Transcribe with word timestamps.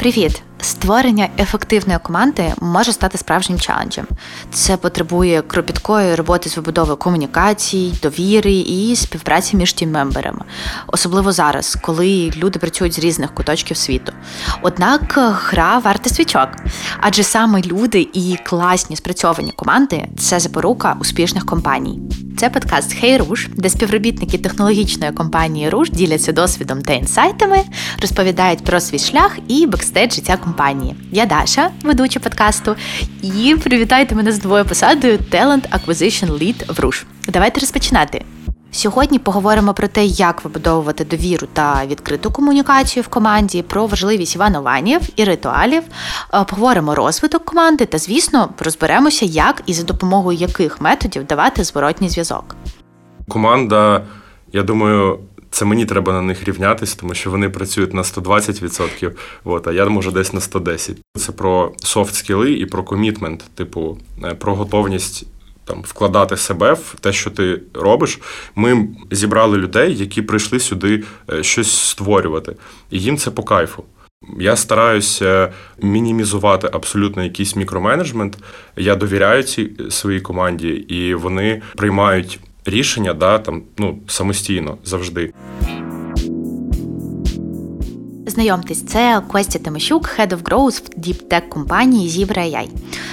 Привіт! 0.00 0.42
Створення 0.80 1.28
ефективної 1.38 1.98
команди 1.98 2.52
може 2.60 2.92
стати 2.92 3.18
справжнім 3.18 3.60
челенджем. 3.60 4.06
Це 4.52 4.76
потребує 4.76 5.42
кропіткої 5.42 6.14
роботи 6.14 6.50
з 6.50 6.56
вибудовою 6.56 6.96
комунікацій, 6.96 7.94
довіри 8.02 8.52
і 8.52 8.96
співпраці 8.96 9.56
між 9.56 9.72
тіммемберами, 9.72 10.44
особливо 10.86 11.32
зараз, 11.32 11.78
коли 11.82 12.32
люди 12.36 12.58
працюють 12.58 12.94
з 12.94 12.98
різних 12.98 13.34
куточків 13.34 13.76
світу. 13.76 14.12
Однак 14.62 15.18
гра 15.50 15.78
варта 15.78 16.10
свічок, 16.10 16.48
адже 17.00 17.22
саме 17.22 17.62
люди 17.62 18.08
і 18.12 18.36
класні 18.44 18.96
спрацьовані 18.96 19.52
команди 19.52 20.08
це 20.18 20.40
запорука 20.40 20.96
успішних 21.00 21.46
компаній. 21.46 22.00
Це 22.36 22.50
подкаст 22.50 22.94
Хей 23.00 23.12
hey 23.12 23.28
Руш, 23.28 23.48
де 23.56 23.70
співробітники 23.70 24.38
технологічної 24.38 25.12
компанії 25.12 25.68
Руш 25.68 25.90
діляться 25.90 26.32
досвідом 26.32 26.82
та 26.82 26.92
інсайтами, 26.92 27.58
розповідають 28.02 28.64
про 28.64 28.80
свій 28.80 28.98
шлях 28.98 29.38
і 29.48 29.66
бекстейдж 29.66 30.14
життя 30.14 30.36
компанії. 30.36 30.69
Я 31.12 31.26
Даша, 31.26 31.70
ведуча 31.82 32.20
подкасту, 32.20 32.76
і 33.22 33.56
привітайте 33.64 34.14
мене 34.14 34.32
з 34.32 34.44
новою 34.44 34.64
посадою 34.64 35.18
Talent 35.18 35.70
Acquisition 35.70 36.38
Lead 36.38 36.74
в 36.74 36.80
Roosh. 36.80 37.06
Давайте 37.28 37.60
розпочинати. 37.60 38.24
Сьогодні 38.72 39.18
поговоримо 39.18 39.74
про 39.74 39.88
те, 39.88 40.04
як 40.04 40.44
вибудовувати 40.44 41.04
довіру 41.04 41.46
та 41.52 41.86
відкриту 41.86 42.30
комунікацію 42.30 43.02
в 43.02 43.08
команді, 43.08 43.62
про 43.62 43.86
важливість 43.86 44.36
вануванів 44.36 45.00
і 45.16 45.24
ритуалів. 45.24 45.82
Е, 46.34 46.44
поговоримо 46.44 46.94
розвиток 46.94 47.44
команди 47.44 47.86
та, 47.86 47.98
звісно, 47.98 48.48
розберемося, 48.58 49.26
як 49.26 49.62
і 49.66 49.72
за 49.72 49.82
допомогою 49.82 50.38
яких 50.38 50.80
методів 50.80 51.26
давати 51.26 51.64
зворотній 51.64 52.08
зв'язок. 52.08 52.56
Команда, 53.28 54.02
я 54.52 54.62
думаю, 54.62 55.18
це 55.50 55.64
мені 55.64 55.86
треба 55.86 56.12
на 56.12 56.22
них 56.22 56.44
рівнятися, 56.44 56.96
тому 57.00 57.14
що 57.14 57.30
вони 57.30 57.48
працюють 57.48 57.94
на 57.94 58.02
120%, 58.02 59.10
от, 59.44 59.66
а 59.66 59.72
я 59.72 59.86
можу 59.86 60.10
десь 60.10 60.32
на 60.32 60.40
110%. 60.40 60.96
Це 61.16 61.32
про 61.32 61.72
софт 61.78 62.14
скіли 62.14 62.52
і 62.52 62.66
про 62.66 62.82
комітмент, 62.82 63.44
типу, 63.54 63.98
е, 64.24 64.34
про 64.34 64.54
готовність 64.54 65.26
там 65.64 65.82
вкладати 65.82 66.36
себе 66.36 66.72
в 66.72 66.96
те, 67.00 67.12
що 67.12 67.30
ти 67.30 67.62
робиш. 67.74 68.20
Ми 68.54 68.88
зібрали 69.10 69.58
людей, 69.58 69.96
які 69.96 70.22
прийшли 70.22 70.60
сюди 70.60 71.04
е, 71.32 71.42
щось 71.42 71.78
створювати, 71.78 72.56
і 72.90 73.00
їм 73.00 73.16
це 73.16 73.30
по 73.30 73.42
кайфу. 73.42 73.84
Я 74.38 74.56
стараюся 74.56 75.52
мінімізувати 75.82 76.70
абсолютно 76.72 77.24
якийсь 77.24 77.56
мікроменеджмент. 77.56 78.38
Я 78.76 78.96
довіряю 78.96 79.42
цій 79.42 79.70
своїй 79.90 80.20
команді, 80.20 80.68
і 80.68 81.14
вони 81.14 81.62
приймають 81.76 82.40
рішення 82.64 83.14
да, 83.14 83.38
там, 83.38 83.62
ну, 83.78 83.98
самостійно 84.06 84.78
завжди. 84.84 85.32
Знайомтесь, 88.30 88.82
це 88.82 89.22
Костя 89.28 89.58
Тимощук, 89.58 90.10
Head 90.18 90.28
of 90.28 90.42
Growth 90.42 90.82
в 90.82 91.00
діптек 91.00 91.48
компанії 91.48 92.08
Zebra 92.08 92.38
AI. 92.38 92.68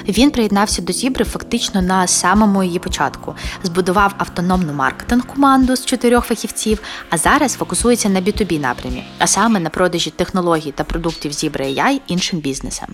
Він 0.07 0.31
приєднався 0.31 0.81
до 0.81 0.93
Зібри 0.93 1.25
фактично 1.25 1.81
на 1.81 2.07
самому 2.07 2.63
її 2.63 2.79
початку, 2.79 3.35
збудував 3.63 4.13
автономну 4.17 4.73
маркетинг-команду 4.73 5.75
з 5.75 5.85
чотирьох 5.85 6.25
фахівців, 6.25 6.81
а 7.09 7.17
зараз 7.17 7.53
фокусується 7.53 8.09
на 8.09 8.21
B2B 8.21 8.59
напрямі, 8.59 9.03
а 9.17 9.27
саме 9.27 9.59
на 9.59 9.69
продажі 9.69 10.09
технологій 10.09 10.71
та 10.71 10.83
продуктів 10.83 11.31
Zebra 11.31 11.75
AI 11.75 11.99
іншим 12.07 12.39
бізнесам. 12.39 12.89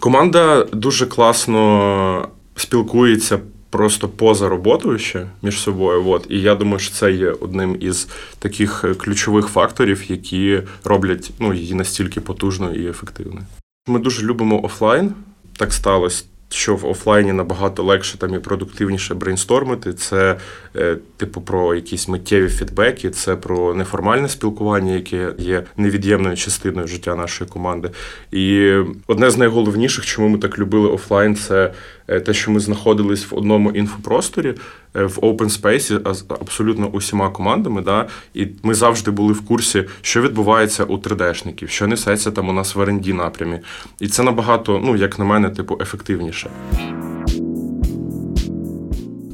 Команда 0.00 0.64
дуже 0.64 1.06
класно 1.06 2.28
спілкується 2.56 3.38
просто 3.74 4.08
поза 4.08 4.48
роботою 4.48 4.98
ще 4.98 5.26
між 5.42 5.60
собою. 5.60 6.08
От. 6.08 6.26
І 6.28 6.40
я 6.40 6.54
думаю, 6.54 6.78
що 6.78 6.94
це 6.94 7.12
є 7.12 7.30
одним 7.30 7.76
із 7.80 8.08
таких 8.38 8.84
е, 8.84 8.94
ключових 8.94 9.46
факторів, 9.46 10.10
які 10.10 10.62
роблять 10.84 11.30
ну, 11.38 11.54
її 11.54 11.74
настільки 11.74 12.20
потужною 12.20 12.84
і 12.84 12.88
ефективною. 12.88 13.46
Ми 13.88 13.98
дуже 13.98 14.26
любимо 14.26 14.64
офлайн. 14.64 15.14
Так 15.56 15.72
сталося 15.72 16.24
що 16.54 16.76
в 16.76 16.86
офлайні 16.86 17.32
набагато 17.32 17.82
легше 17.82 18.18
там 18.18 18.34
і 18.34 18.38
продуктивніше 18.38 19.14
брейнстормити. 19.14 19.92
Це, 19.92 20.36
е, 20.76 20.96
типу, 21.16 21.40
про 21.40 21.74
якісь 21.74 22.08
миттєві 22.08 22.48
фідбеки, 22.48 23.10
це 23.10 23.36
про 23.36 23.74
неформальне 23.74 24.28
спілкування, 24.28 24.92
яке 24.92 25.32
є 25.38 25.62
невід'ємною 25.76 26.36
частиною 26.36 26.86
життя 26.86 27.14
нашої 27.14 27.50
команди. 27.50 27.90
І 28.32 28.74
одне 29.06 29.30
з 29.30 29.36
найголовніших, 29.36 30.06
чому 30.06 30.28
ми 30.28 30.38
так 30.38 30.58
любили 30.58 30.88
офлайн, 30.88 31.36
це 31.36 31.72
те, 32.06 32.34
що 32.34 32.50
ми 32.50 32.60
знаходились 32.60 33.30
в 33.30 33.34
одному 33.34 33.70
інфопросторі. 33.70 34.54
Е, 34.96 35.04
в 35.04 35.18
open 35.18 35.60
space 35.60 36.14
з 36.14 36.24
абсолютно 36.28 36.86
усіма 36.86 37.30
командами. 37.30 37.82
Да? 37.82 38.06
І 38.34 38.46
ми 38.62 38.74
завжди 38.74 39.10
були 39.10 39.32
в 39.32 39.40
курсі, 39.40 39.84
що 40.02 40.22
відбувається 40.22 40.84
у 40.84 40.96
3D-шників, 40.96 41.68
що 41.68 41.86
несеться 41.86 42.30
там 42.30 42.48
у 42.48 42.52
нас 42.52 42.74
в 42.74 42.80
R&D 42.80 43.12
напрямі. 43.12 43.60
І 44.00 44.08
це 44.08 44.22
набагато, 44.22 44.80
ну 44.84 44.96
як 44.96 45.18
на 45.18 45.24
мене, 45.24 45.50
типу, 45.50 45.78
ефективніше. 45.80 46.50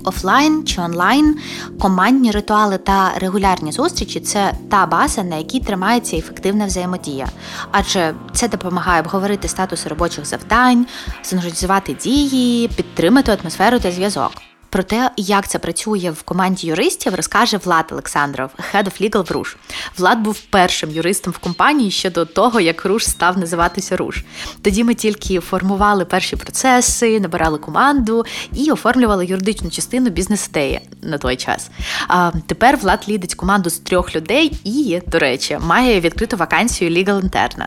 Офлайн 0.04 0.64
чи 0.64 0.80
онлайн 0.80 1.36
командні 1.80 2.30
ритуали 2.30 2.78
та 2.78 3.12
регулярні 3.16 3.72
зустрічі 3.72 4.20
це 4.20 4.54
та 4.70 4.86
база, 4.86 5.22
на 5.22 5.36
якій 5.36 5.60
тримається 5.60 6.16
ефективна 6.16 6.66
взаємодія, 6.66 7.28
адже 7.72 8.14
це 8.32 8.48
допомагає 8.48 9.00
обговорити 9.00 9.48
статус 9.48 9.86
робочих 9.86 10.26
завдань, 10.26 10.86
синхронізувати 11.22 11.94
дії, 11.94 12.68
підтримати 12.68 13.38
атмосферу 13.42 13.78
та 13.78 13.92
зв'язок. 13.92 14.32
Про 14.70 14.82
те, 14.82 15.10
як 15.16 15.48
це 15.48 15.58
працює 15.58 16.12
в 16.16 16.22
команді 16.22 16.66
юристів, 16.66 17.14
розкаже 17.14 17.56
Влад 17.56 17.84
Олександров, 17.92 18.50
Head 18.74 18.84
of 18.84 19.02
Legal 19.02 19.28
в 19.28 19.32
Руш. 19.32 19.56
Влад 19.98 20.18
був 20.18 20.40
першим 20.40 20.90
юристом 20.90 21.32
в 21.32 21.38
компанії 21.38 21.90
ще 21.90 22.10
до 22.10 22.24
того, 22.24 22.60
як 22.60 22.84
Руш 22.84 23.06
став 23.06 23.38
називатися 23.38 23.96
Руш. 23.96 24.24
Тоді 24.62 24.84
ми 24.84 24.94
тільки 24.94 25.40
формували 25.40 26.04
перші 26.04 26.36
процеси, 26.36 27.20
набирали 27.20 27.58
команду 27.58 28.24
і 28.52 28.70
оформлювали 28.70 29.26
юридичну 29.26 29.70
частину 29.70 30.10
бізнес-ідеї 30.10 30.80
на 31.02 31.18
той 31.18 31.36
час. 31.36 31.70
А 32.08 32.32
тепер 32.46 32.76
Влад 32.76 33.04
лідить 33.08 33.34
команду 33.34 33.70
з 33.70 33.78
трьох 33.78 34.16
людей 34.16 34.60
і, 34.64 35.00
до 35.06 35.18
речі, 35.18 35.58
має 35.60 36.00
відкриту 36.00 36.36
вакансію 36.36 36.90
Legal 36.90 37.20
Interna. 37.20 37.66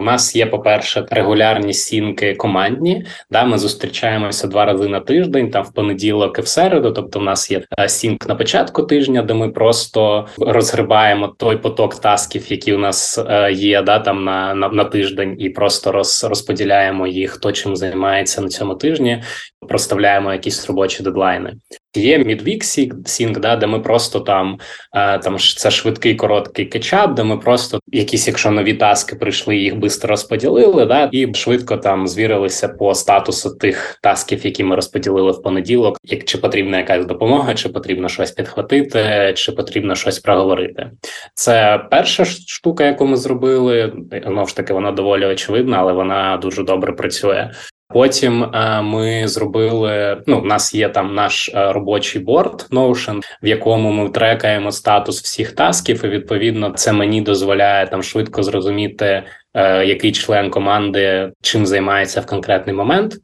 У 0.00 0.04
нас 0.04 0.36
є, 0.36 0.46
по-перше, 0.46 1.06
регулярні 1.10 1.74
сінки 1.74 2.34
командні. 2.34 3.04
Да, 3.30 3.44
Ми 3.44 3.58
зустрічаємося 3.58 4.46
два 4.46 4.64
рази 4.64 4.88
на 4.88 5.00
тиждень, 5.00 5.50
там 5.50 5.64
в 5.64 5.72
понеділок 5.72 6.38
і 6.38 6.42
в 6.42 6.48
середу. 6.48 6.92
Тобто, 6.92 7.18
в 7.18 7.22
нас 7.22 7.50
є 7.50 7.62
е, 7.80 7.88
сінк 7.88 8.28
на 8.28 8.34
початку 8.34 8.82
тижня, 8.82 9.22
де 9.22 9.34
ми 9.34 9.48
просто 9.48 10.26
розгрибаємо 10.38 11.28
той 11.28 11.56
поток 11.56 11.94
тасків, 11.94 12.52
які 12.52 12.74
у 12.74 12.78
нас 12.78 13.18
е, 13.28 13.52
є, 13.52 13.82
да, 13.82 13.98
там 13.98 14.24
на 14.24 14.54
на, 14.54 14.68
на 14.68 14.84
тиждень, 14.84 15.36
і 15.38 15.48
просто 15.48 15.92
роз, 15.92 16.24
розподіляємо 16.24 17.06
їх, 17.06 17.30
хто 17.30 17.52
чим 17.52 17.76
займається 17.76 18.42
на 18.42 18.48
цьому 18.48 18.74
тижні, 18.74 19.22
проставляємо 19.68 20.32
якісь 20.32 20.66
робочі 20.66 21.02
дедлайни. 21.02 21.54
Є 21.96 22.18
Midweek 22.18 22.64
Sync, 23.04 23.40
да, 23.40 23.56
де 23.56 23.66
ми 23.66 23.80
просто 23.80 24.20
там 24.20 24.58
е, 24.94 25.18
там 25.18 25.38
це 25.38 25.70
швидкий 25.70 26.14
короткий 26.14 26.66
кетчап, 26.66 27.14
де 27.14 27.24
ми 27.24 27.36
просто 27.36 27.80
якісь, 27.86 28.28
якщо 28.28 28.50
нові 28.50 28.74
таски 28.74 29.16
прийшли, 29.16 29.56
їх 29.56 29.74
швидко 29.74 30.08
розподілили, 30.08 30.86
да, 30.86 31.08
і 31.12 31.34
швидко 31.34 31.76
там 31.76 32.08
звірилися 32.08 32.68
по 32.68 32.94
статусу 32.94 33.50
тих 33.56 33.98
тасків, 34.02 34.46
які 34.46 34.64
ми 34.64 34.76
розподілили 34.76 35.32
в 35.32 35.42
понеділок. 35.42 35.98
Як 36.04 36.24
чи 36.24 36.38
потрібна 36.38 36.78
якась 36.78 37.06
допомога, 37.06 37.54
чи 37.54 37.68
потрібно 37.68 38.08
щось 38.08 38.30
підхватити, 38.30 39.32
чи 39.36 39.52
потрібно 39.52 39.94
щось 39.94 40.18
проговорити. 40.18 40.90
Це 41.34 41.86
перша 41.90 42.24
штука, 42.24 42.84
яку 42.84 43.06
ми 43.06 43.16
зробили. 43.16 43.92
Знову 44.26 44.46
ж 44.46 44.56
таки, 44.56 44.72
вона 44.72 44.92
доволі 44.92 45.26
очевидна, 45.26 45.76
але 45.78 45.92
вона 45.92 46.36
дуже 46.36 46.62
добре 46.62 46.92
працює. 46.92 47.50
Потім 47.92 48.44
е, 48.44 48.82
ми 48.82 49.28
зробили. 49.28 50.22
Ну, 50.26 50.40
в 50.40 50.44
нас 50.44 50.74
є 50.74 50.88
там 50.88 51.14
наш 51.14 51.48
е, 51.48 51.72
робочий 51.72 52.22
борт 52.22 52.70
Notion, 52.70 53.20
в 53.42 53.46
якому 53.46 53.92
ми 53.92 54.08
трекаємо 54.08 54.72
статус 54.72 55.22
всіх 55.22 55.52
тасків. 55.52 56.04
І 56.04 56.08
відповідно 56.08 56.70
це 56.70 56.92
мені 56.92 57.22
дозволяє 57.22 57.86
там 57.86 58.02
швидко 58.02 58.42
зрозуміти, 58.42 59.22
е, 59.54 59.86
який 59.86 60.12
член 60.12 60.50
команди 60.50 61.32
чим 61.42 61.66
займається 61.66 62.20
в 62.20 62.26
конкретний 62.26 62.76
момент. 62.76 63.14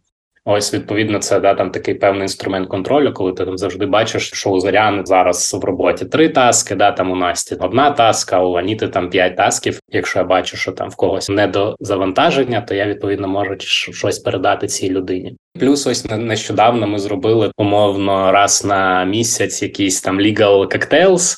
Ось 0.49 0.75
відповідно, 0.75 1.19
це 1.19 1.41
да 1.41 1.55
там 1.55 1.71
такий 1.71 1.95
певний 1.95 2.23
інструмент 2.23 2.69
контролю, 2.69 3.13
коли 3.13 3.33
ти 3.33 3.45
там 3.45 3.59
завжди 3.59 3.87
бачиш, 3.87 4.31
що 4.33 4.51
у 4.51 4.61
Зоряни 4.61 5.03
зараз 5.07 5.55
в 5.63 5.65
роботі 5.65 6.05
три 6.05 6.29
таски, 6.29 6.75
да 6.75 6.93
там 6.93 7.11
у 7.11 7.17
Насті 7.17 7.57
одна 7.61 7.91
таска, 7.91 8.41
у 8.41 8.55
Аніти 8.55 8.89
там 8.89 9.11
п'ять 9.11 9.37
тасків. 9.37 9.81
Якщо 9.89 10.19
я 10.19 10.25
бачу, 10.25 10.57
що 10.57 10.73
там 10.73 10.89
в 10.89 10.97
когось 10.97 11.29
не 11.29 11.47
до 11.47 11.77
завантаження, 11.81 12.61
то 12.61 12.75
я 12.75 12.87
відповідно 12.87 13.29
можу 13.29 13.55
щось 13.59 14.19
передати 14.19 14.67
цій 14.67 14.91
людині. 14.91 15.37
Плюс 15.61 15.87
ось 15.87 16.05
нещодавно 16.05 16.87
ми 16.87 16.99
зробили 16.99 17.51
умовно 17.57 18.33
раз 18.33 18.65
на 18.65 19.05
місяць 19.05 19.63
якийсь 19.63 20.01
там 20.01 20.21
legal 20.21 20.67
cocktails. 20.67 21.37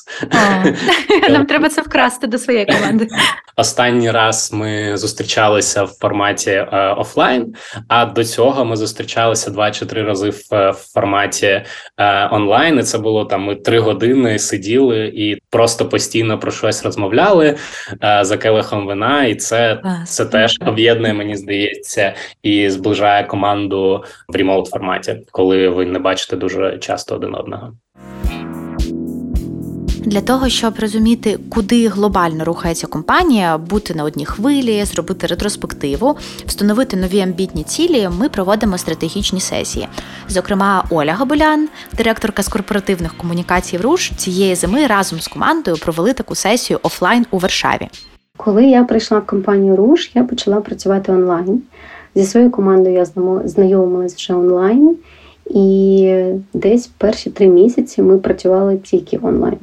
Нам 1.29 1.45
треба 1.45 1.69
це 1.69 1.81
вкрасти 1.81 2.27
до 2.27 2.37
своєї 2.37 2.65
команди. 2.65 3.07
Останній 3.59 4.11
раз 4.11 4.53
ми 4.53 4.97
зустрічалися 4.97 5.83
в 5.83 5.87
форматі 5.87 6.51
е, 6.51 6.93
офлайн, 6.97 7.55
а 7.87 8.05
до 8.05 8.23
цього 8.23 8.65
ми 8.65 8.75
зустрічалися 8.75 9.51
два 9.51 9.71
чи 9.71 9.85
три 9.85 10.03
рази 10.03 10.29
в, 10.29 10.41
е, 10.51 10.71
в 10.71 10.73
форматі 10.93 11.45
е, 11.45 11.65
онлайн. 12.31 12.79
І 12.79 12.83
Це 12.83 12.97
було 12.97 13.25
там 13.25 13.43
ми 13.43 13.55
три 13.55 13.79
години 13.79 14.39
сиділи 14.39 15.11
і 15.15 15.37
просто 15.49 15.89
постійно 15.89 16.39
про 16.39 16.51
щось 16.51 16.83
розмовляли 16.83 17.57
е, 18.03 18.19
за 18.25 18.37
келихом 18.37 18.85
вина, 18.87 19.25
і 19.25 19.35
це, 19.35 19.81
це 20.05 20.25
теж 20.25 20.57
об'єднує, 20.65 21.13
мені 21.13 21.35
здається, 21.35 22.13
і 22.43 22.69
зближає 22.69 23.23
команду 23.23 24.03
в 24.27 24.35
ремоут 24.35 24.67
форматі, 24.67 25.17
коли 25.31 25.69
ви 25.69 25.85
не 25.85 25.99
бачите 25.99 26.35
дуже 26.35 26.77
часто 26.77 27.15
один 27.15 27.35
одного. 27.35 27.73
Для 30.05 30.21
того 30.21 30.49
щоб 30.49 30.79
розуміти, 30.79 31.39
куди 31.49 31.87
глобально 31.87 32.45
рухається 32.45 32.87
компанія, 32.87 33.57
бути 33.57 33.93
на 33.93 34.03
одній 34.03 34.25
хвилі, 34.25 34.85
зробити 34.85 35.27
ретроспективу, 35.27 36.17
встановити 36.45 36.97
нові 36.97 37.19
амбітні 37.19 37.63
цілі, 37.63 38.09
ми 38.19 38.29
проводимо 38.29 38.77
стратегічні 38.77 39.39
сесії. 39.39 39.87
Зокрема, 40.27 40.83
Оля 40.89 41.13
Габулян, 41.13 41.69
директорка 41.97 42.43
з 42.43 42.47
корпоративних 42.47 43.17
комунікацій 43.17 43.77
в 43.77 43.81
РУШ, 43.81 44.11
цієї 44.17 44.55
зими 44.55 44.87
разом 44.87 45.19
з 45.19 45.27
командою 45.27 45.77
провели 45.77 46.13
таку 46.13 46.35
сесію 46.35 46.79
офлайн 46.83 47.25
у 47.31 47.37
Варшаві. 47.37 47.87
Коли 48.37 48.65
я 48.65 48.83
прийшла 48.83 49.19
в 49.19 49.25
компанію 49.25 49.75
Руш, 49.75 50.11
я 50.15 50.23
почала 50.23 50.61
працювати 50.61 51.11
онлайн. 51.11 51.61
Зі 52.15 52.23
своєю 52.23 52.51
командою 52.51 52.95
я 52.95 53.05
знайомилась 53.45 54.15
вже 54.15 54.33
онлайн, 54.33 54.95
і 55.49 56.23
десь 56.53 56.87
перші 56.87 57.29
три 57.29 57.47
місяці 57.47 58.01
ми 58.01 58.17
працювали 58.17 58.77
тільки 58.77 59.19
онлайн 59.21 59.57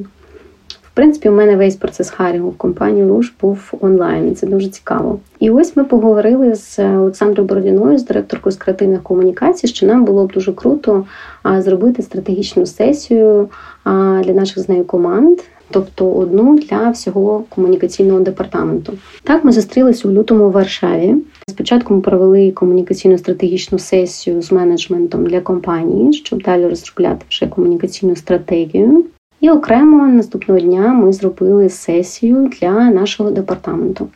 принципі, 0.96 1.28
у 1.28 1.32
мене 1.32 1.56
весь 1.56 1.76
процес 1.76 2.10
харінгу 2.10 2.50
в 2.50 2.56
компанії 2.56 3.06
Руш 3.06 3.32
був 3.40 3.72
онлайн. 3.80 4.36
Це 4.36 4.46
дуже 4.46 4.68
цікаво. 4.68 5.18
І 5.40 5.50
ось 5.50 5.76
ми 5.76 5.84
поговорили 5.84 6.54
з 6.54 6.78
Олександрою 6.78 7.48
Бородіною, 7.48 7.98
з 7.98 8.04
директоркою 8.04 8.52
з 8.52 8.56
креативних 8.56 9.02
комунікацій, 9.02 9.66
що 9.66 9.86
нам 9.86 10.04
було 10.04 10.26
б 10.26 10.32
дуже 10.32 10.52
круто 10.52 11.04
зробити 11.58 12.02
стратегічну 12.02 12.66
сесію 12.66 13.48
для 14.24 14.32
наших 14.32 14.58
з 14.58 14.68
нею 14.68 14.84
команд. 14.84 15.38
Тобто 15.70 16.10
одну 16.10 16.58
для 16.58 16.90
всього 16.90 17.44
комунікаційного 17.48 18.20
департаменту. 18.20 18.92
Так, 19.22 19.44
ми 19.44 19.52
зустрілися 19.52 20.08
у 20.08 20.12
лютому 20.12 20.48
в 20.48 20.52
Варшаві. 20.52 21.14
Спочатку 21.50 21.94
ми 21.94 22.00
провели 22.00 22.50
комунікаційну 22.50 23.18
стратегічну 23.18 23.78
сесію 23.78 24.42
з 24.42 24.52
менеджментом 24.52 25.26
для 25.26 25.40
компанії, 25.40 26.12
щоб 26.12 26.42
далі 26.42 26.68
розробляти 26.68 27.24
вже 27.28 27.46
комунікаційну 27.46 28.16
стратегію. 28.16 29.04
І 29.40 29.50
окремо 29.50 30.06
наступного 30.06 30.60
дня 30.60 30.92
ми 30.92 31.12
зробили 31.12 31.68
сесію 31.68 32.50
для 32.60 32.90
нашого 32.90 33.30
департаменту. 33.30 34.08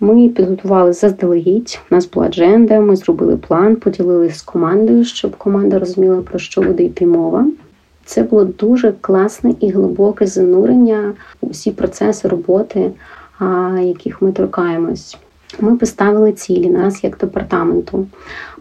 Ми 0.00 0.28
підготували 0.28 0.92
заздалегідь, 0.92 1.80
у 1.90 1.94
нас 1.94 2.10
була 2.10 2.26
адженда, 2.26 2.80
ми 2.80 2.96
зробили 2.96 3.36
план, 3.36 3.76
поділилися 3.76 4.38
з 4.38 4.42
командою, 4.42 5.04
щоб 5.04 5.36
команда 5.36 5.78
розуміла, 5.78 6.22
про 6.22 6.38
що 6.38 6.62
буде 6.62 6.84
йти 6.84 7.06
мова. 7.06 7.46
Це 8.04 8.22
було 8.22 8.44
дуже 8.44 8.92
класне 9.00 9.54
і 9.60 9.70
глибоке 9.70 10.26
занурення 10.26 11.12
у 11.40 11.46
всі 11.46 11.70
процеси 11.70 12.28
роботи, 12.28 12.90
яких 13.82 14.22
ми 14.22 14.32
торкаємось. 14.32 15.18
Ми 15.60 15.76
поставили 15.76 16.32
цілі 16.32 16.70
нас 16.70 17.04
як 17.04 17.18
департаменту. 17.18 18.06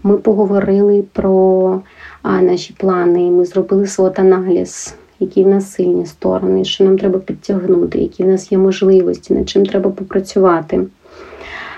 Ми 0.04 0.18
поговорили 0.18 1.04
про 1.14 1.82
наші 2.24 2.74
плани, 2.78 3.20
ми 3.20 3.46
зробили 3.46 3.88
свот 3.88 4.20
аналіз 4.20 4.96
які 5.24 5.44
в 5.44 5.48
нас 5.48 5.72
сильні 5.72 6.06
сторони, 6.06 6.66
що 6.66 6.84
нам 6.84 6.98
треба 6.98 7.20
підтягнути, 7.20 8.00
які 8.00 8.24
в 8.24 8.28
нас 8.28 8.52
є 8.52 8.58
можливості, 8.58 9.34
над 9.34 9.50
чим 9.50 9.66
треба 9.66 9.90
попрацювати. 9.90 10.82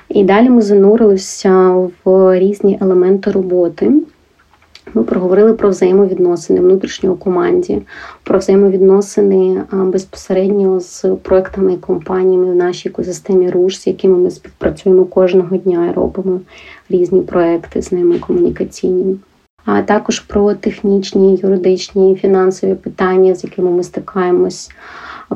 І 0.10 0.24
далі 0.24 0.50
ми 0.50 0.62
занурилися 0.62 1.70
в 2.06 2.40
різні 2.40 2.78
елементи 2.82 3.32
роботи. 3.32 3.92
Ми 4.94 5.04
проговорили 5.04 5.54
про 5.54 5.70
взаємовідносини 5.70 6.60
внутрішньо 6.62 7.16
команді, 7.16 7.82
про 8.24 8.40
взаємовідносини 8.40 9.64
безпосередньо 9.72 10.80
з 10.80 11.06
проектами 11.22 11.74
і 11.74 11.78
компаніями 11.78 12.52
в 12.52 12.56
нашій 12.56 12.90
екосистемі 12.90 13.50
РУШ, 13.50 13.78
з 13.80 13.88
якими 13.88 14.18
ми 14.18 14.32
співпрацюємо 14.32 15.06
кожного 15.06 15.58
дня 15.58 15.90
і 15.92 15.94
робимо 15.94 16.40
різні 16.90 17.22
проекти 17.22 17.82
з 17.82 17.92
ними 17.92 18.20
комунікаційні 18.20 19.18
а 19.66 19.82
також 19.82 20.20
про 20.20 20.54
технічні, 20.54 21.40
юридичні, 21.44 22.16
фінансові 22.16 22.76
питання, 22.76 23.36
з 23.36 23.44
якими 23.44 23.72
ми 23.72 23.84
стикаємось, 23.84 24.72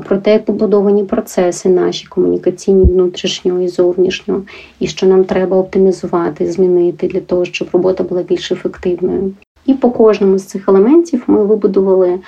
про 0.04 0.16
те, 0.16 0.32
як 0.32 0.44
побудовані 0.44 1.04
процеси 1.04 1.68
наші 1.68 2.06
комунікаційні 2.06 2.84
внутрішнього 2.84 3.60
і 3.60 3.68
зовнішнього, 3.68 4.42
і 4.80 4.86
що 4.86 5.06
нам 5.06 5.24
треба 5.24 5.56
оптимізувати, 5.56 6.52
змінити 6.52 7.08
для 7.08 7.20
того, 7.20 7.44
щоб 7.44 7.68
робота 7.72 8.04
була 8.04 8.22
більш 8.22 8.52
ефективною. 8.52 9.32
І 9.66 9.74
по 9.74 9.90
кожному 9.90 10.38
з 10.38 10.44
цих 10.44 10.68
елементів 10.68 11.22
ми 11.26 11.44
вибудували 11.44 12.18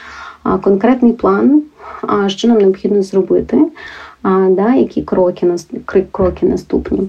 конкретний 0.62 1.12
план, 1.12 1.62
що 2.26 2.48
нам 2.48 2.58
необхідно 2.58 3.02
зробити, 3.02 3.58
які 4.76 5.02
кроки 5.02 5.54
кроки 6.12 6.46
наступні. 6.46 7.08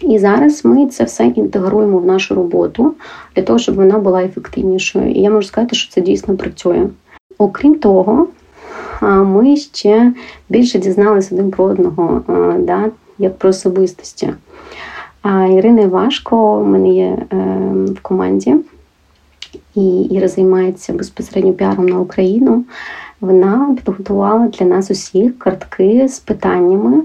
І 0.00 0.18
зараз 0.18 0.64
ми 0.64 0.86
це 0.86 1.04
все 1.04 1.26
інтегруємо 1.26 1.98
в 1.98 2.06
нашу 2.06 2.34
роботу 2.34 2.94
для 3.36 3.42
того, 3.42 3.58
щоб 3.58 3.74
вона 3.74 3.98
була 3.98 4.22
ефективнішою. 4.22 5.10
І 5.10 5.20
я 5.20 5.30
можу 5.30 5.48
сказати, 5.48 5.76
що 5.76 5.92
це 5.92 6.00
дійсно 6.00 6.36
працює. 6.36 6.86
Окрім 7.38 7.74
того, 7.74 8.28
ми 9.02 9.56
ще 9.56 10.12
більше 10.48 10.78
дізналися 10.78 11.34
один 11.34 11.50
про 11.50 11.64
одного, 11.64 12.22
да, 12.58 12.90
як 13.18 13.38
про 13.38 13.50
особистості. 13.50 14.28
А 15.22 15.46
Ірина 15.46 15.86
Важко 15.86 16.60
в 16.60 16.66
мене 16.66 16.88
є 16.88 17.18
е, 17.32 17.36
в 17.86 18.00
команді, 18.02 18.54
і 19.74 20.00
Іра 20.00 20.28
займається 20.28 20.92
безпосередньо 20.92 21.52
піаром 21.52 21.86
на 21.86 22.00
Україну. 22.00 22.64
Вона 23.20 23.76
підготувала 23.76 24.48
для 24.48 24.66
нас 24.66 24.90
усіх 24.90 25.38
картки 25.38 26.08
з 26.08 26.18
питаннями. 26.18 27.02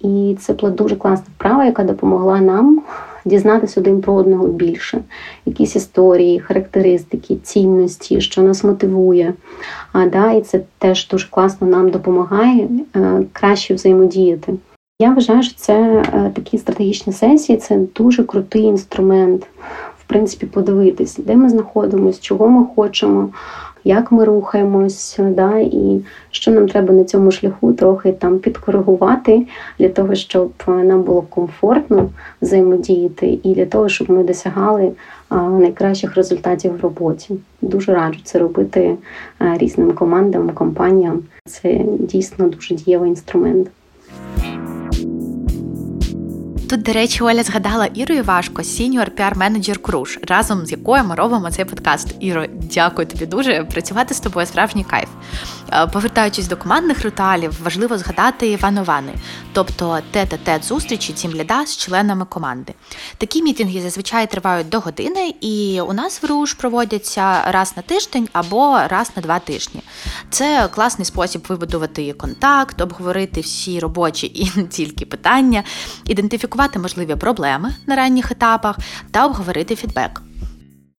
І 0.00 0.36
це 0.40 0.52
була 0.52 0.72
дуже 0.72 0.96
класна 0.96 1.26
вправа, 1.36 1.64
яка 1.64 1.84
допомогла 1.84 2.40
нам 2.40 2.82
дізнатися 3.24 3.80
один 3.80 4.00
про 4.00 4.14
одного 4.14 4.46
більше, 4.46 5.00
якісь 5.46 5.76
історії, 5.76 6.40
характеристики, 6.40 7.36
цінності, 7.36 8.20
що 8.20 8.42
нас 8.42 8.64
мотивує. 8.64 9.34
А, 9.92 10.06
да, 10.06 10.32
І 10.32 10.40
це 10.40 10.60
теж 10.78 11.08
дуже 11.08 11.28
класно 11.30 11.66
нам 11.66 11.90
допомагає 11.90 12.68
е, 12.96 13.22
краще 13.32 13.74
взаємодіяти. 13.74 14.54
Я 15.00 15.10
вважаю, 15.10 15.42
що 15.42 15.54
це 15.56 15.74
е, 15.74 16.30
такі 16.34 16.58
стратегічні 16.58 17.12
сесії 17.12 17.58
це 17.58 17.78
дуже 17.96 18.24
крутий 18.24 18.62
інструмент, 18.62 19.46
в 19.98 20.04
принципі, 20.06 20.46
подивитись, 20.46 21.16
де 21.16 21.36
ми 21.36 21.48
знаходимося, 21.48 22.18
чого 22.22 22.48
ми 22.48 22.66
хочемо 22.76 23.28
як 23.84 24.12
ми 24.12 24.24
рухаємось, 24.24 25.18
да, 25.18 25.58
і 25.58 26.00
що 26.30 26.50
нам 26.50 26.68
треба 26.68 26.94
на 26.94 27.04
цьому 27.04 27.30
шляху 27.30 27.72
трохи 27.72 28.12
там 28.12 28.38
підкоригувати 28.38 29.46
для 29.78 29.88
того, 29.88 30.14
щоб 30.14 30.52
нам 30.66 31.02
було 31.02 31.22
комфортно 31.22 32.10
взаємодіяти, 32.42 33.38
і 33.42 33.54
для 33.54 33.66
того, 33.66 33.88
щоб 33.88 34.10
ми 34.10 34.24
досягали 34.24 34.92
найкращих 35.30 36.14
результатів 36.14 36.76
в 36.76 36.80
роботі. 36.80 37.34
Дуже 37.62 37.94
раджу 37.94 38.20
це 38.24 38.38
робити 38.38 38.96
різним 39.40 39.92
командам, 39.92 40.50
компаніям. 40.50 41.22
Це 41.46 41.80
дійсно 41.98 42.48
дуже 42.48 42.74
дієвий 42.74 43.10
інструмент. 43.10 43.68
Тут, 46.70 46.82
до 46.82 46.92
речі, 46.92 47.22
Оля 47.22 47.42
згадала 47.42 47.86
Іру 47.86 48.14
Івашко, 48.14 48.62
senior 48.62 49.10
PR-менеджер 49.10 49.78
Roosh, 49.78 50.18
разом 50.22 50.66
з 50.66 50.70
якою 50.70 51.04
ми 51.04 51.14
робимо 51.14 51.50
цей 51.50 51.64
подкаст. 51.64 52.14
Іро, 52.20 52.46
дякую 52.52 53.06
тобі 53.06 53.26
дуже. 53.26 53.64
Працювати 53.64 54.14
з 54.14 54.20
тобою 54.20 54.46
справжній 54.46 54.84
кайф. 54.84 55.08
Е, 55.72 55.86
повертаючись 55.86 56.48
до 56.48 56.56
командних 56.56 57.02
ритуалів, 57.02 57.62
важливо 57.62 57.98
згадати 57.98 58.48
Івановани, 58.48 59.12
тобто 59.52 59.98
тет-а-тет 60.12 60.64
зустрічі 60.64 61.12
team 61.12 61.34
lead 61.34 61.60
а 61.60 61.66
з 61.66 61.76
членами 61.76 62.24
команди. 62.24 62.74
Такі 63.18 63.42
мітинги 63.42 63.80
зазвичай 63.80 64.30
тривають 64.30 64.68
до 64.68 64.80
години, 64.80 65.34
і 65.40 65.80
у 65.80 65.92
нас 65.92 66.22
в 66.22 66.26
РУШ 66.26 66.52
проводяться 66.52 67.50
раз 67.50 67.72
на 67.76 67.82
тиждень 67.82 68.28
або 68.32 68.78
раз 68.88 69.12
на 69.16 69.22
два 69.22 69.38
тижні. 69.38 69.82
Це 70.30 70.68
класний 70.74 71.04
спосіб 71.04 71.44
вибудувати 71.48 72.12
контакт, 72.12 72.80
обговорити 72.80 73.40
всі 73.40 73.80
робочі 73.80 74.26
і 74.26 74.52
не 74.56 74.64
тільки 74.64 75.06
питання, 75.06 75.62
ідентифікувати 76.04 76.59
можливі 76.78 77.16
проблеми 77.16 77.70
на 77.86 77.96
ранніх 77.96 78.32
етапах 78.32 78.78
та 79.10 79.26
обговорити 79.26 79.76
фідбек. 79.76 80.22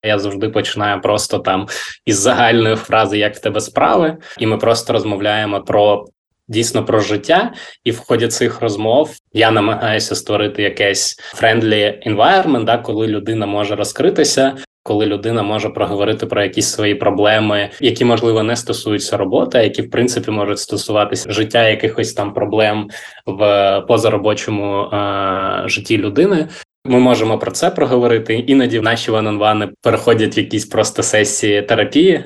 Я 0.04 0.20
завжди 0.20 0.50
починаю 0.50 1.02
просто 1.02 1.40
там 1.40 1.68
із 2.06 2.20
загальної 2.20 2.76
фрази, 2.76 3.18
як 3.18 3.36
в 3.36 3.42
тебе 3.42 3.62
справи, 3.62 4.18
і 4.38 4.48
ми 4.48 4.58
просто 4.58 4.94
розмовляємо 4.94 5.62
про 5.62 6.06
дійсно 6.48 6.86
про 6.86 7.00
життя. 7.00 7.54
І 7.84 7.92
в 7.92 8.00
ході 8.00 8.28
цих 8.28 8.62
розмов 8.62 9.16
я 9.34 9.52
намагаюся 9.52 10.16
створити 10.16 10.64
якесь 10.64 11.20
friendly 11.42 12.08
environment, 12.08 12.64
да, 12.64 12.78
коли 12.78 13.08
людина 13.08 13.46
може 13.46 13.76
розкритися, 13.76 14.58
коли 14.84 15.06
людина 15.06 15.44
може 15.44 15.70
проговорити 15.70 16.26
про 16.26 16.44
якісь 16.44 16.70
свої 16.70 16.96
проблеми, 16.96 17.70
які 17.80 18.06
можливо 18.06 18.44
не 18.44 18.56
стосуються 18.56 19.18
роботи, 19.18 19.58
а 19.58 19.62
які 19.62 19.82
в 19.82 19.90
принципі 19.90 20.32
можуть 20.32 20.60
стосуватися 20.60 21.32
життя 21.32 21.70
якихось 21.70 22.14
там 22.14 22.34
проблем 22.34 22.90
в 23.26 23.82
позаробочому 23.88 24.84
е- 24.84 25.64
житті 25.66 25.98
людини. 25.98 26.48
Ми 26.86 27.00
можемо 27.00 27.38
про 27.38 27.52
це 27.52 27.70
проговорити. 27.70 28.34
Іноді 28.34 28.80
в 28.80 28.84
наші 28.84 29.12
ван-он-вани 29.12 29.70
переходять 29.82 30.38
в 30.38 30.40
якісь 30.40 30.66
просто 30.66 31.04
сесії 31.04 31.62
терапії. 31.62 32.24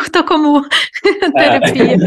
Хто 0.00 0.24
кому 0.24 0.64
терапія? 1.34 1.98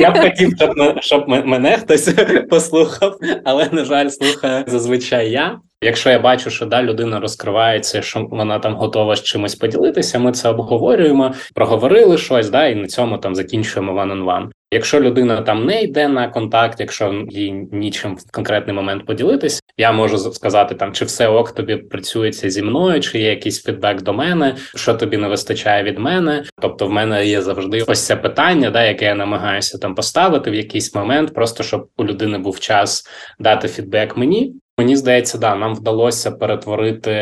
Я 0.00 0.10
б 0.10 0.20
хотів, 0.20 0.52
щоб 1.00 1.28
мене 1.28 1.76
хтось 1.76 2.14
послухав, 2.50 3.18
але 3.44 3.68
на 3.72 3.84
жаль, 3.84 4.08
слухає 4.08 4.64
зазвичай 4.66 5.30
я. 5.30 5.58
Якщо 5.82 6.10
я 6.10 6.18
бачу, 6.18 6.50
що 6.50 6.66
да, 6.66 6.82
людина 6.82 7.20
розкривається, 7.20 8.02
що 8.02 8.26
вона 8.30 8.58
там 8.58 8.74
готова 8.74 9.16
з 9.16 9.22
чимось 9.22 9.54
поділитися, 9.54 10.18
ми 10.18 10.32
це 10.32 10.48
обговорюємо, 10.48 11.34
проговорили 11.54 12.18
щось, 12.18 12.50
да, 12.50 12.66
і 12.66 12.74
на 12.74 12.86
цьому 12.86 13.18
там 13.18 13.34
закінчуємо 13.34 13.92
one-on-one. 14.02 14.48
Якщо 14.74 15.00
людина 15.00 15.42
там 15.42 15.64
не 15.66 15.82
йде 15.82 16.08
на 16.08 16.28
контакт, 16.28 16.80
якщо 16.80 17.26
їй 17.30 17.52
нічим 17.72 18.16
в 18.16 18.32
конкретний 18.32 18.76
момент 18.76 19.06
поділитись, 19.06 19.62
я 19.76 19.92
можу 19.92 20.18
сказати 20.18 20.74
там, 20.74 20.92
чи 20.92 21.04
все 21.04 21.28
ок 21.28 21.52
тобі 21.52 21.76
працюється 21.76 22.50
зі 22.50 22.62
мною, 22.62 23.00
чи 23.00 23.18
є 23.18 23.30
якийсь 23.30 23.62
фідбек 23.62 24.02
до 24.02 24.12
мене, 24.12 24.56
що 24.74 24.94
тобі 24.94 25.16
не 25.16 25.28
вистачає 25.28 25.82
від 25.82 25.98
мене. 25.98 26.44
Тобто, 26.62 26.86
в 26.86 26.90
мене 26.90 27.26
є 27.26 27.42
завжди 27.42 27.84
ось 27.86 28.06
це 28.06 28.16
питання, 28.16 28.70
да, 28.70 28.84
яке 28.84 29.04
я 29.04 29.14
намагаюся 29.14 29.78
там 29.78 29.94
поставити 29.94 30.50
в 30.50 30.54
якийсь 30.54 30.94
момент, 30.94 31.34
просто 31.34 31.62
щоб 31.64 31.88
у 31.96 32.04
людини 32.04 32.38
був 32.38 32.60
час 32.60 33.06
дати 33.38 33.68
фідбек 33.68 34.16
мені. 34.16 34.54
Мені 34.78 34.96
здається, 34.96 35.38
да, 35.38 35.54
нам 35.54 35.74
вдалося 35.74 36.30
перетворити 36.30 37.12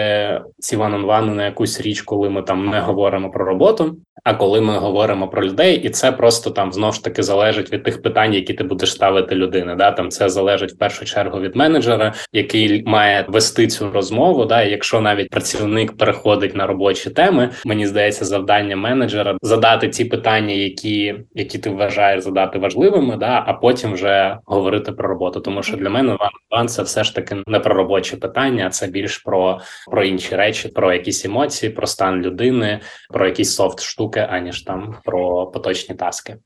ці 0.58 0.76
ван-он-вани 0.76 1.34
на 1.34 1.44
якусь 1.44 1.80
річ, 1.80 2.02
коли 2.02 2.30
ми 2.30 2.42
там 2.42 2.66
не 2.66 2.80
говоримо 2.80 3.30
про 3.30 3.44
роботу, 3.44 3.96
а 4.24 4.34
коли 4.34 4.60
ми 4.60 4.78
говоримо 4.78 5.28
про 5.28 5.44
людей, 5.44 5.76
і 5.76 5.90
це 5.90 6.12
просто 6.12 6.50
там 6.50 6.72
знову 6.72 6.92
ж 6.92 7.04
таки 7.04 7.22
залежить 7.22 7.72
від 7.72 7.82
тих 7.82 8.02
питань, 8.02 8.34
які 8.34 8.54
ти 8.54 8.64
будеш 8.64 8.92
ставити 8.92 9.34
людини. 9.34 9.74
Да, 9.74 9.90
там 9.90 10.10
це 10.10 10.28
залежить 10.28 10.72
в 10.72 10.78
першу 10.78 11.04
чергу 11.04 11.40
від 11.40 11.56
менеджера, 11.56 12.14
який 12.32 12.82
має 12.86 13.24
вести 13.28 13.66
цю 13.66 13.90
розмову. 13.90 14.44
Да, 14.44 14.62
якщо 14.62 15.00
навіть 15.00 15.30
працівник 15.30 15.96
переходить 15.96 16.56
на 16.56 16.66
робочі 16.66 17.10
теми, 17.10 17.50
мені 17.64 17.86
здається, 17.86 18.24
завдання 18.24 18.76
менеджера 18.76 19.36
задати 19.42 19.88
ті 19.88 20.04
питання, 20.04 20.54
які 20.54 21.14
які 21.34 21.58
ти 21.58 21.70
вважаєш 21.70 22.24
задати 22.24 22.58
важливими, 22.58 23.16
да, 23.16 23.44
а 23.46 23.52
потім 23.52 23.92
вже 23.92 24.38
говорити 24.44 24.92
про 24.92 25.08
роботу. 25.08 25.40
Тому 25.40 25.62
що 25.62 25.76
для 25.76 25.90
мене 25.90 26.16
ван 26.50 26.68
це 26.68 26.82
все 26.82 27.04
ж 27.04 27.14
таки 27.14 27.41
не 27.46 27.60
про 27.60 27.74
робочі 27.74 28.16
питання, 28.16 28.66
а 28.66 28.70
це 28.70 28.86
більш 28.86 29.18
про, 29.18 29.60
про 29.90 30.04
інші 30.04 30.36
речі, 30.36 30.68
про 30.68 30.92
якісь 30.92 31.24
емоції, 31.24 31.72
про 31.72 31.86
стан 31.86 32.22
людини, 32.22 32.80
про 33.08 33.26
якісь 33.26 33.54
софт 33.54 33.80
штуки, 33.80 34.28
аніж 34.30 34.62
там 34.62 34.96
про 35.04 35.46
поточні 35.46 35.94
таски. 35.94 36.36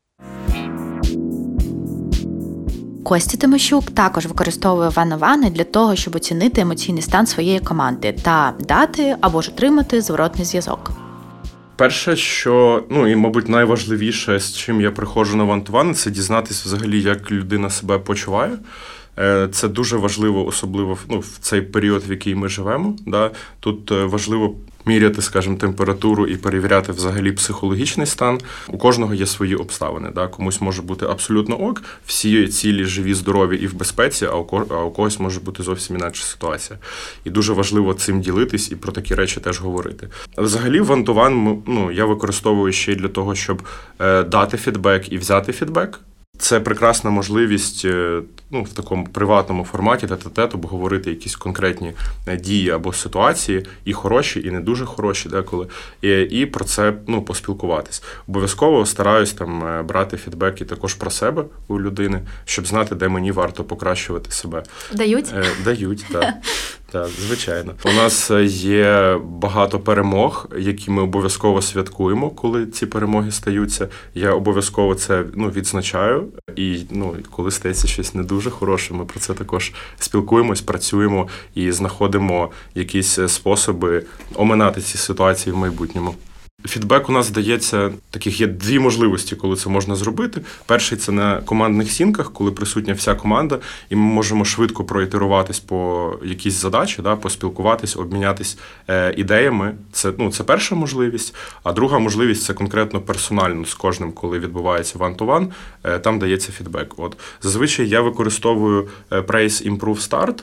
Костя 3.04 3.38
Тимощук 3.38 3.90
також 3.90 4.26
використовує 4.26 4.88
ван-вани 4.88 5.50
для 5.50 5.64
того, 5.64 5.96
щоб 5.96 6.16
оцінити 6.16 6.60
емоційний 6.60 7.02
стан 7.02 7.26
своєї 7.26 7.60
команди 7.60 8.12
та 8.12 8.54
дати 8.60 9.16
або 9.20 9.42
ж 9.42 9.50
отримати 9.50 10.00
зворотний 10.00 10.44
зв'язок. 10.44 10.92
Перше, 11.76 12.16
що 12.16 12.84
ну 12.90 13.08
і, 13.08 13.16
мабуть, 13.16 13.48
найважливіше, 13.48 14.38
з 14.38 14.56
чим 14.56 14.80
я 14.80 14.90
приходжу 14.90 15.36
на 15.36 15.44
вантувани, 15.44 15.94
це 15.94 16.10
дізнатися 16.10 16.62
взагалі, 16.66 17.02
як 17.02 17.30
людина 17.30 17.70
себе 17.70 17.98
почуває. 17.98 18.58
Е, 19.18 19.48
це 19.52 19.68
дуже 19.68 19.96
важливо, 19.96 20.46
особливо 20.46 20.98
ну, 21.10 21.18
в 21.18 21.38
цей 21.40 21.62
період, 21.62 22.08
в 22.08 22.10
який 22.10 22.34
ми 22.34 22.48
живемо. 22.48 22.96
Да? 23.06 23.30
Тут 23.60 23.92
е, 23.92 24.04
важливо 24.04 24.54
міряти, 24.86 25.22
скажімо, 25.22 25.56
температуру 25.56 26.26
і 26.26 26.36
перевіряти 26.36 26.92
взагалі 26.92 27.32
психологічний 27.32 28.06
стан. 28.06 28.40
У 28.68 28.78
кожного 28.78 29.14
є 29.14 29.26
свої 29.26 29.56
обставини. 29.56 30.10
Да? 30.14 30.28
Комусь 30.28 30.60
може 30.60 30.82
бути 30.82 31.06
абсолютно 31.06 31.56
ок, 31.56 31.82
всі 32.06 32.48
цілі, 32.48 32.84
живі, 32.84 33.14
здорові 33.14 33.56
і 33.56 33.66
в 33.66 33.74
безпеці, 33.74 34.26
а 34.26 34.34
у 34.82 34.90
когось 34.90 35.20
може 35.20 35.40
бути 35.40 35.62
зовсім 35.62 35.96
інакша 35.96 36.24
ситуація. 36.24 36.78
І 37.24 37.30
дуже 37.30 37.52
важливо 37.52 37.94
цим 37.94 38.20
ділитись 38.20 38.70
і 38.70 38.76
про 38.76 38.92
такі 38.92 39.14
речі 39.14 39.40
теж 39.40 39.60
говорити. 39.60 40.08
Взагалі, 40.38 40.80
вантуван 40.80 41.62
ну, 41.66 41.90
я 41.92 42.04
використовую 42.04 42.72
ще 42.72 42.92
й 42.92 42.96
для 42.96 43.08
того, 43.08 43.34
щоб 43.34 43.62
е, 44.00 44.22
дати 44.22 44.56
фідбек 44.56 45.12
і 45.12 45.18
взяти 45.18 45.52
фідбек. 45.52 46.00
Це 46.38 46.60
прекрасна 46.60 47.10
можливість 47.10 47.86
ну, 48.50 48.62
в 48.62 48.72
такому 48.72 49.06
приватному 49.06 49.64
форматі 49.64 50.06
тет-тет 50.06 50.54
обговорити 50.54 51.10
якісь 51.10 51.36
конкретні 51.36 51.92
е, 52.26 52.36
дії 52.36 52.70
або 52.70 52.92
ситуації, 52.92 53.66
і 53.84 53.92
хороші, 53.92 54.42
і 54.46 54.50
не 54.50 54.60
дуже 54.60 54.84
хороші, 54.84 55.28
деколи, 55.28 55.66
і 56.02 56.08
і 56.20 56.46
про 56.46 56.64
це 56.64 56.94
ну, 57.06 57.22
поспілкуватись. 57.22 58.02
Обов'язково 58.28 58.86
стараюсь 58.86 59.32
там 59.32 59.64
е, 59.64 59.82
брати 59.82 60.16
фідбеки 60.16 60.64
також 60.64 60.94
про 60.94 61.10
себе 61.10 61.44
у 61.68 61.80
людини, 61.80 62.20
щоб 62.44 62.66
знати, 62.66 62.94
де 62.94 63.08
мені 63.08 63.32
варто 63.32 63.64
покращувати 63.64 64.30
себе. 64.30 64.62
Дають? 64.92 65.32
Е, 65.34 65.44
Дають, 65.64 66.04
так. 66.12 66.34
Так, 67.02 67.08
звичайно. 67.26 67.74
У 67.84 67.92
нас 67.92 68.30
є 68.50 69.18
багато 69.24 69.80
перемог, 69.80 70.48
які 70.58 70.90
ми 70.90 71.02
обов'язково 71.02 71.62
святкуємо, 71.62 72.30
коли 72.30 72.66
ці 72.66 72.86
перемоги 72.86 73.32
стаються. 73.32 73.88
Я 74.14 74.32
обов'язково 74.32 74.94
це 74.94 75.24
ну, 75.34 75.50
відзначаю. 75.50 76.24
І 76.56 76.78
ну, 76.90 77.16
коли 77.30 77.50
стається 77.50 77.88
щось 77.88 78.14
не 78.14 78.22
дуже 78.22 78.50
хороше, 78.50 78.94
ми 78.94 79.04
про 79.04 79.20
це 79.20 79.34
також 79.34 79.72
спілкуємось, 79.98 80.60
працюємо 80.60 81.28
і 81.54 81.72
знаходимо 81.72 82.50
якісь 82.74 83.18
способи 83.28 84.02
оминати 84.34 84.80
ці 84.80 84.98
ситуації 84.98 85.52
в 85.52 85.56
майбутньому. 85.56 86.14
Фідбек 86.66 87.08
у 87.08 87.12
нас 87.12 87.26
здається, 87.26 87.92
таких 88.10 88.40
є 88.40 88.46
дві 88.46 88.78
можливості, 88.78 89.36
коли 89.36 89.56
це 89.56 89.68
можна 89.68 89.96
зробити. 89.96 90.40
Перший 90.66 90.98
це 90.98 91.12
на 91.12 91.40
командних 91.40 91.90
сінках, 91.90 92.32
коли 92.32 92.52
присутня 92.52 92.94
вся 92.94 93.14
команда, 93.14 93.58
і 93.90 93.96
ми 93.96 94.02
можемо 94.02 94.44
швидко 94.44 94.84
проітеруватись 94.84 95.60
по 95.60 96.12
якійсь 96.24 96.54
задачі, 96.54 97.02
да, 97.02 97.16
поспілкуватись, 97.16 97.96
обмінятись 97.96 98.58
е, 98.88 99.14
ідеями. 99.16 99.74
Це 99.92 100.12
ну, 100.18 100.30
це 100.30 100.44
перша 100.44 100.74
можливість. 100.74 101.34
А 101.62 101.72
друга 101.72 101.98
можливість 101.98 102.44
це 102.44 102.54
конкретно 102.54 103.00
персонально 103.00 103.64
з 103.64 103.74
кожним, 103.74 104.12
коли 104.12 104.38
відбувається 104.38 104.98
ван-то-ван, 104.98 105.48
е, 105.84 105.98
там 105.98 106.18
дається 106.18 106.52
фідбек. 106.52 106.94
От 106.96 107.16
зазвичай 107.42 107.88
я 107.88 108.00
використовую 108.00 108.88
е, 109.10 109.20
Praise 109.20 109.70
Improve 109.70 110.08
Start 110.08 110.42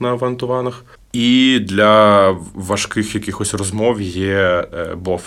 на 0.00 0.14
вантуванах. 0.14 0.84
І 1.12 1.58
для 1.62 2.30
важких 2.54 3.14
якихось 3.14 3.54
розмов 3.54 4.00
є 4.00 4.66
BOF. 5.04 5.20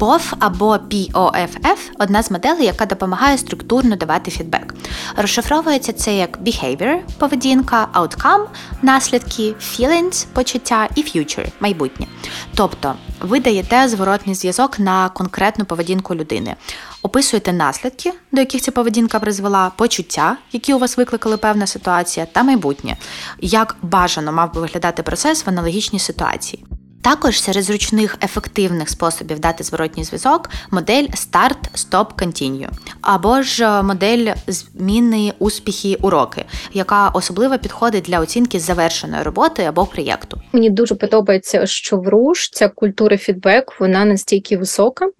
BOF 0.00 0.34
або 0.38 0.72
POFF 0.72 1.78
одна 1.98 2.22
з 2.22 2.30
моделей, 2.30 2.64
яка 2.64 2.86
допомагає 2.86 3.38
структурно 3.38 3.96
давати 3.96 4.30
фідбек. 4.30 4.74
Розшифровується 5.16 5.92
це 5.92 6.16
як 6.16 6.38
behavior– 6.38 6.98
поведінка, 7.18 7.88
outcome– 7.94 8.44
наслідки, 8.82 9.42
feelings– 9.60 10.26
почуття 10.32 10.88
і 10.94 11.02
future– 11.02 11.48
майбутнє. 11.60 12.06
Тобто 12.54 12.94
ви 13.20 13.40
даєте 13.40 13.88
зворотний 13.88 14.34
зв'язок 14.34 14.78
на 14.78 15.08
конкретну 15.08 15.64
поведінку 15.64 16.14
людини, 16.14 16.56
описуєте 17.02 17.52
наслідки, 17.52 18.12
до 18.32 18.40
яких 18.40 18.62
ця 18.62 18.70
поведінка 18.70 19.20
призвела, 19.20 19.70
почуття, 19.76 20.36
які 20.52 20.74
у 20.74 20.78
вас 20.78 20.96
викликали 20.96 21.36
певна 21.36 21.66
ситуація, 21.66 22.26
та 22.26 22.42
майбутнє, 22.42 22.96
як 23.40 23.76
бажано 23.82 24.32
мав 24.32 24.54
би 24.54 24.60
виглядати 24.60 25.02
процес 25.02 25.46
в 25.46 25.48
аналогічній 25.48 25.98
ситуації. 25.98 26.64
Також 27.02 27.40
серед 27.40 27.62
зручних 27.64 28.18
ефективних 28.22 28.88
способів 28.88 29.38
дати 29.38 29.64
зворотній 29.64 30.04
зв'язок 30.04 30.50
модель 30.70 31.04
Start, 31.04 31.56
Stop, 31.74 32.06
Continue, 32.14 32.68
або 33.00 33.42
ж 33.42 33.64
е, 33.64 33.82
модель 33.82 34.32
зміни 34.46 35.32
успіхи 35.38 35.96
уроки, 36.00 36.44
яка 36.72 37.08
особливо 37.08 37.58
підходить 37.58 38.04
для 38.04 38.20
оцінки 38.20 38.60
завершеної 38.60 39.22
роботи 39.22 39.62
або 39.62 39.86
проєкту. 39.86 40.40
Мені 40.52 40.70
дуже 40.70 40.94
подобається, 40.94 41.66
що 41.66 41.96
в 41.96 42.08
РУШ 42.08 42.50
ця 42.50 42.68
культура 42.68 43.16
фідбек 43.16 43.80
вона 43.80 44.04
настільки 44.04 44.56
висока, 44.56 45.10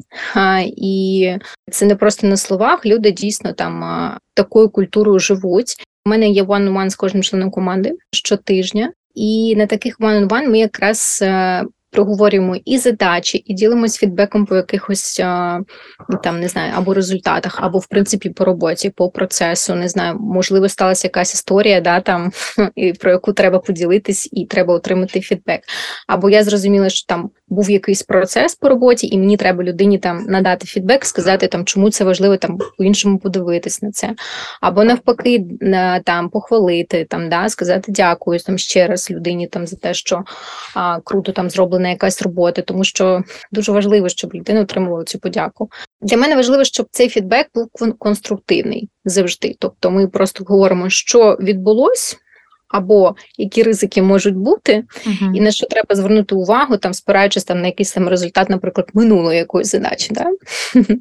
і 0.66 1.34
це 1.70 1.86
не 1.86 1.96
просто 1.96 2.26
на 2.26 2.36
словах. 2.36 2.86
Люди 2.86 3.10
дійсно 3.10 3.52
там 3.52 3.84
такою 4.34 4.68
культурою 4.68 5.18
живуть. 5.18 5.76
У 6.06 6.10
мене 6.10 6.28
є 6.28 6.42
one-on-one 6.42 6.90
з 6.90 6.96
кожним 6.96 7.22
членом 7.22 7.50
команди 7.50 7.92
щотижня. 8.12 8.92
І 9.14 9.56
на 9.56 9.66
таких 9.66 10.00
one-on-one 10.00 10.48
ми 10.48 10.58
якраз 10.58 11.18
е, 11.22 11.64
проговорюємо 11.90 12.56
і 12.64 12.78
задачі, 12.78 13.42
і 13.46 13.54
ділимось 13.54 13.96
фідбеком 13.96 14.46
по 14.46 14.56
якихось 14.56 15.20
е, 15.20 15.24
там 16.22 16.40
не 16.40 16.48
знаю, 16.48 16.72
або 16.76 16.94
результатах, 16.94 17.58
або 17.62 17.78
в 17.78 17.86
принципі 17.86 18.30
по 18.30 18.44
роботі, 18.44 18.90
по 18.90 19.10
процесу. 19.10 19.74
Не 19.74 19.88
знаю, 19.88 20.18
можливо, 20.20 20.68
сталася 20.68 21.06
якась 21.06 21.34
історія, 21.34 21.80
да 21.80 22.00
там 22.00 22.32
про 23.00 23.10
яку 23.10 23.32
треба 23.32 23.58
поділитись, 23.58 24.28
і 24.32 24.46
треба 24.46 24.74
отримати 24.74 25.20
фідбек. 25.20 25.60
Або 26.06 26.30
я 26.30 26.44
зрозуміла, 26.44 26.90
що 26.90 27.06
там 27.06 27.30
був 27.50 27.70
якийсь 27.70 28.02
процес 28.02 28.54
по 28.54 28.68
роботі, 28.68 29.06
і 29.06 29.18
мені 29.18 29.36
треба 29.36 29.64
людині 29.64 29.98
там 29.98 30.24
надати 30.28 30.66
фідбек, 30.66 31.04
сказати 31.04 31.46
там, 31.46 31.64
чому 31.64 31.90
це 31.90 32.04
важливо 32.04 32.36
там 32.36 32.58
по-іншому 32.78 33.18
подивитись 33.18 33.82
на 33.82 33.90
це, 33.90 34.14
або 34.60 34.84
навпаки, 34.84 35.44
там 36.04 36.28
похвалити, 36.28 37.04
там 37.04 37.28
да 37.28 37.48
сказати 37.48 37.92
дякую 37.92 38.40
там 38.40 38.58
ще 38.58 38.86
раз 38.86 39.10
людині 39.10 39.46
там 39.46 39.66
за 39.66 39.76
те, 39.76 39.94
що 39.94 40.24
а, 40.74 41.00
круто 41.00 41.32
там 41.32 41.50
зроблена 41.50 41.88
якась 41.88 42.22
робота, 42.22 42.62
тому 42.62 42.84
що 42.84 43.22
дуже 43.52 43.72
важливо, 43.72 44.08
щоб 44.08 44.34
людина 44.34 44.60
отримувала 44.60 45.04
цю 45.04 45.18
подяку. 45.18 45.70
Для 46.00 46.16
мене 46.16 46.36
важливо, 46.36 46.64
щоб 46.64 46.86
цей 46.90 47.08
фідбек 47.08 47.46
був 47.54 47.94
конструктивний 47.98 48.88
завжди. 49.04 49.56
Тобто, 49.58 49.90
ми 49.90 50.08
просто 50.08 50.44
говоримо, 50.46 50.90
що 50.90 51.36
відбулось 51.40 52.18
або 52.70 53.14
які 53.38 53.62
ризики 53.62 54.02
можуть 54.02 54.36
бути, 54.36 54.84
uh-huh. 55.06 55.34
і 55.34 55.40
на 55.40 55.50
що 55.50 55.66
треба 55.66 55.94
звернути 55.94 56.34
увагу, 56.34 56.76
там 56.76 56.94
спираючись 56.94 57.44
там 57.44 57.60
на 57.60 57.66
якийсь 57.66 57.92
там 57.92 58.08
результат, 58.08 58.50
наприклад, 58.50 58.90
минулої 58.94 59.38
якоїсь 59.38 59.70
задачі. 59.70 60.10
Да? 60.12 60.26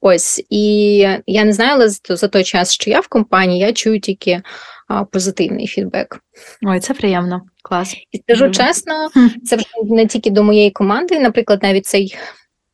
Ось 0.00 0.44
і 0.50 0.96
я 1.26 1.44
не 1.44 1.52
знаю, 1.52 1.70
але 1.74 1.88
за 2.16 2.28
той 2.28 2.44
час, 2.44 2.72
що 2.72 2.90
я 2.90 3.00
в 3.00 3.08
компанії, 3.08 3.60
я 3.60 3.72
чую 3.72 4.00
тільки 4.00 4.42
а, 4.88 5.04
позитивний 5.04 5.66
фідбек. 5.66 6.20
Ой, 6.66 6.80
це 6.80 6.94
приємно, 6.94 7.42
клас. 7.62 7.96
І 8.12 8.18
скажу 8.18 8.44
mm-hmm. 8.44 8.66
чесно, 8.66 9.08
це 9.44 9.56
вже 9.56 9.66
не 9.82 10.06
тільки 10.06 10.30
до 10.30 10.42
моєї 10.42 10.70
команди, 10.70 11.20
наприклад, 11.20 11.62
навіть 11.62 11.86
цей 11.86 12.16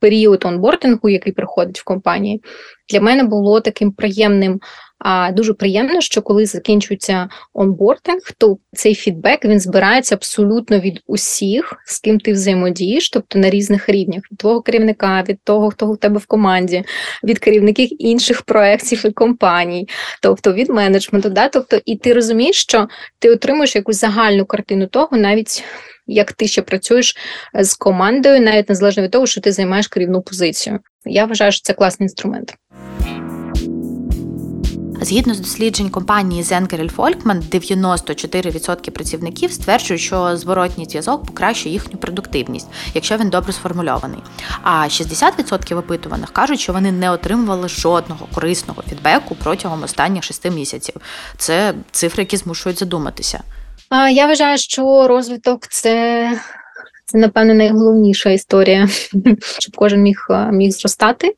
період 0.01 0.45
онбордингу, 0.45 1.09
який 1.09 1.33
приходить 1.33 1.81
в 1.81 1.85
компанії, 1.85 2.43
для 2.91 3.01
мене 3.01 3.25
було 3.25 3.61
таким 3.61 3.93
приємним. 3.93 4.61
А 4.99 5.33
дуже 5.33 5.55
приємно, 5.55 6.01
що 6.01 6.23
коли 6.23 6.47
закінчується 6.47 7.29
онбординг, 7.55 8.21
то 8.39 8.59
цей 8.73 8.95
фідбек 8.95 9.45
він 9.45 9.61
збирається 9.61 10.15
абсолютно 10.15 10.81
від 10.81 11.01
усіх, 11.07 11.75
з 11.87 12.01
ким 12.01 12.21
ти 12.21 12.33
взаємодієш, 12.33 13.11
тобто 13.11 13.39
на 13.39 13.51
різних 13.51 13.89
рівнях 13.89 14.23
від 14.33 14.39
твого 14.39 14.63
керівника, 14.63 15.25
від 15.29 15.43
того, 15.45 15.71
хто 15.71 15.87
у 15.87 15.97
тебе 15.97 16.19
в 16.19 16.27
команді, 16.27 16.85
від 17.25 17.39
керівників 17.39 18.03
інших 18.03 18.43
проєктів 18.43 19.07
і 19.07 19.11
компаній, 19.11 19.89
тобто 20.23 20.53
від 20.53 20.71
менеджменту. 20.71 21.31
Да? 21.31 21.49
Тобто, 21.49 21.81
і 21.85 21.97
ти 21.97 22.13
розумієш, 22.13 22.57
що 22.57 22.89
ти 23.19 23.31
отримуєш 23.31 23.77
якусь 23.77 24.01
загальну 24.01 24.45
картину 24.45 24.87
того, 24.87 25.17
навіть 25.17 25.65
як 26.07 26.33
ти 26.33 26.49
ще 26.49 26.63
працюєш 26.63 27.17
з 27.55 27.75
командою, 27.75 28.41
навіть 28.41 28.69
незалежно 28.69 29.03
від 29.03 29.11
того, 29.11 29.27
що 29.27 29.41
ти 29.41 29.53
займаєш 29.53 29.89
керівну 29.89 30.23
позицію. 30.23 30.79
Я 31.05 31.25
вважаю, 31.25 31.53
що 31.53 31.63
це 31.63 31.73
класний 31.73 32.05
інструмент. 32.05 32.55
Згідно 35.01 35.35
з 35.35 35.41
досліджень 35.41 35.91
компанії 35.91 36.43
Zenkerel 36.43 36.95
Folkman, 36.97 37.43
94% 37.51 38.91
працівників 38.91 39.53
стверджують, 39.53 40.03
що 40.03 40.37
зворотній 40.37 40.85
зв'язок 40.85 41.27
покращує 41.27 41.73
їхню 41.73 41.99
продуктивність, 41.99 42.69
якщо 42.95 43.17
він 43.17 43.31
добре 43.31 43.53
сформульований. 43.53 44.19
А 44.63 44.71
60% 44.71 45.79
опитуваних 45.79 46.31
кажуть, 46.31 46.61
що 46.61 46.73
вони 46.73 46.93
не 46.93 47.11
отримували 47.11 47.69
жодного 47.69 48.27
корисного 48.35 48.83
фідбеку 48.89 49.37
протягом 49.43 49.83
останніх 49.83 50.25
6 50.25 50.51
місяців. 50.51 50.95
Це 51.37 51.75
цифри, 51.91 52.23
які 52.23 52.37
змушують 52.37 52.79
задуматися. 52.79 53.43
Я 54.13 54.27
вважаю, 54.27 54.59
що 54.59 55.09
розвиток 55.09 55.67
це 55.69 56.31
це, 57.07 57.19
напевно, 57.19 57.55
найголовніша 57.55 58.31
історія, 58.31 58.89
щоб 59.59 59.77
кожен 59.77 60.03
міг 60.03 60.17
міг 60.53 60.71
зростати, 60.71 61.35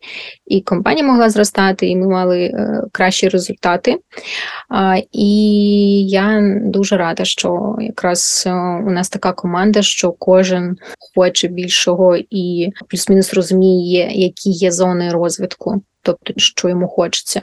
і 0.46 0.60
компанія 0.60 1.06
могла 1.06 1.30
зростати, 1.30 1.86
і 1.86 1.96
ми 1.96 2.08
мали 2.08 2.38
е, 2.38 2.82
кращі 2.92 3.28
результати. 3.28 3.98
І 5.12 6.08
я 6.08 6.40
дуже 6.64 6.96
рада, 6.96 7.24
що 7.24 7.76
якраз 7.80 8.44
е, 8.46 8.50
у 8.86 8.90
нас 8.90 9.08
така 9.08 9.32
команда, 9.32 9.82
що 9.82 10.12
кожен 10.12 10.76
хоче 11.14 11.48
більшого 11.48 12.16
і 12.30 12.68
плюс-мінус 12.88 13.34
розуміє, 13.34 14.10
які 14.12 14.50
є 14.50 14.72
зони 14.72 15.10
розвитку. 15.10 15.82
Тобто, 16.02 16.32
що 16.36 16.68
йому 16.68 16.88
хочеться. 16.88 17.42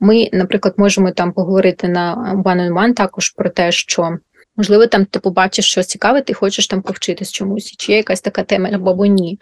Ми, 0.00 0.28
наприклад, 0.32 0.74
можемо 0.76 1.10
там 1.10 1.32
поговорити 1.32 1.88
на 1.88 2.34
one-on-one 2.44 2.94
також 2.94 3.30
про 3.30 3.50
те, 3.50 3.72
що 3.72 4.18
Можливо, 4.56 4.86
там 4.86 5.04
ти 5.04 5.18
побачиш 5.18 5.70
щось 5.70 5.86
цікаве, 5.86 6.22
ти 6.22 6.32
хочеш 6.32 6.66
там 6.66 6.82
повчитись 6.82 7.32
чомусь, 7.32 7.76
чи 7.76 7.92
є 7.92 7.98
якась 7.98 8.20
така 8.20 8.42
тема 8.42 8.70
або 8.72 9.06
ні. 9.06 9.38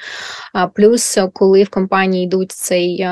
А 0.53 0.67
плюс, 0.67 1.19
коли 1.33 1.63
в 1.63 1.69
компанії 1.69 2.25
йдуть 2.25 2.53
цей 2.53 3.07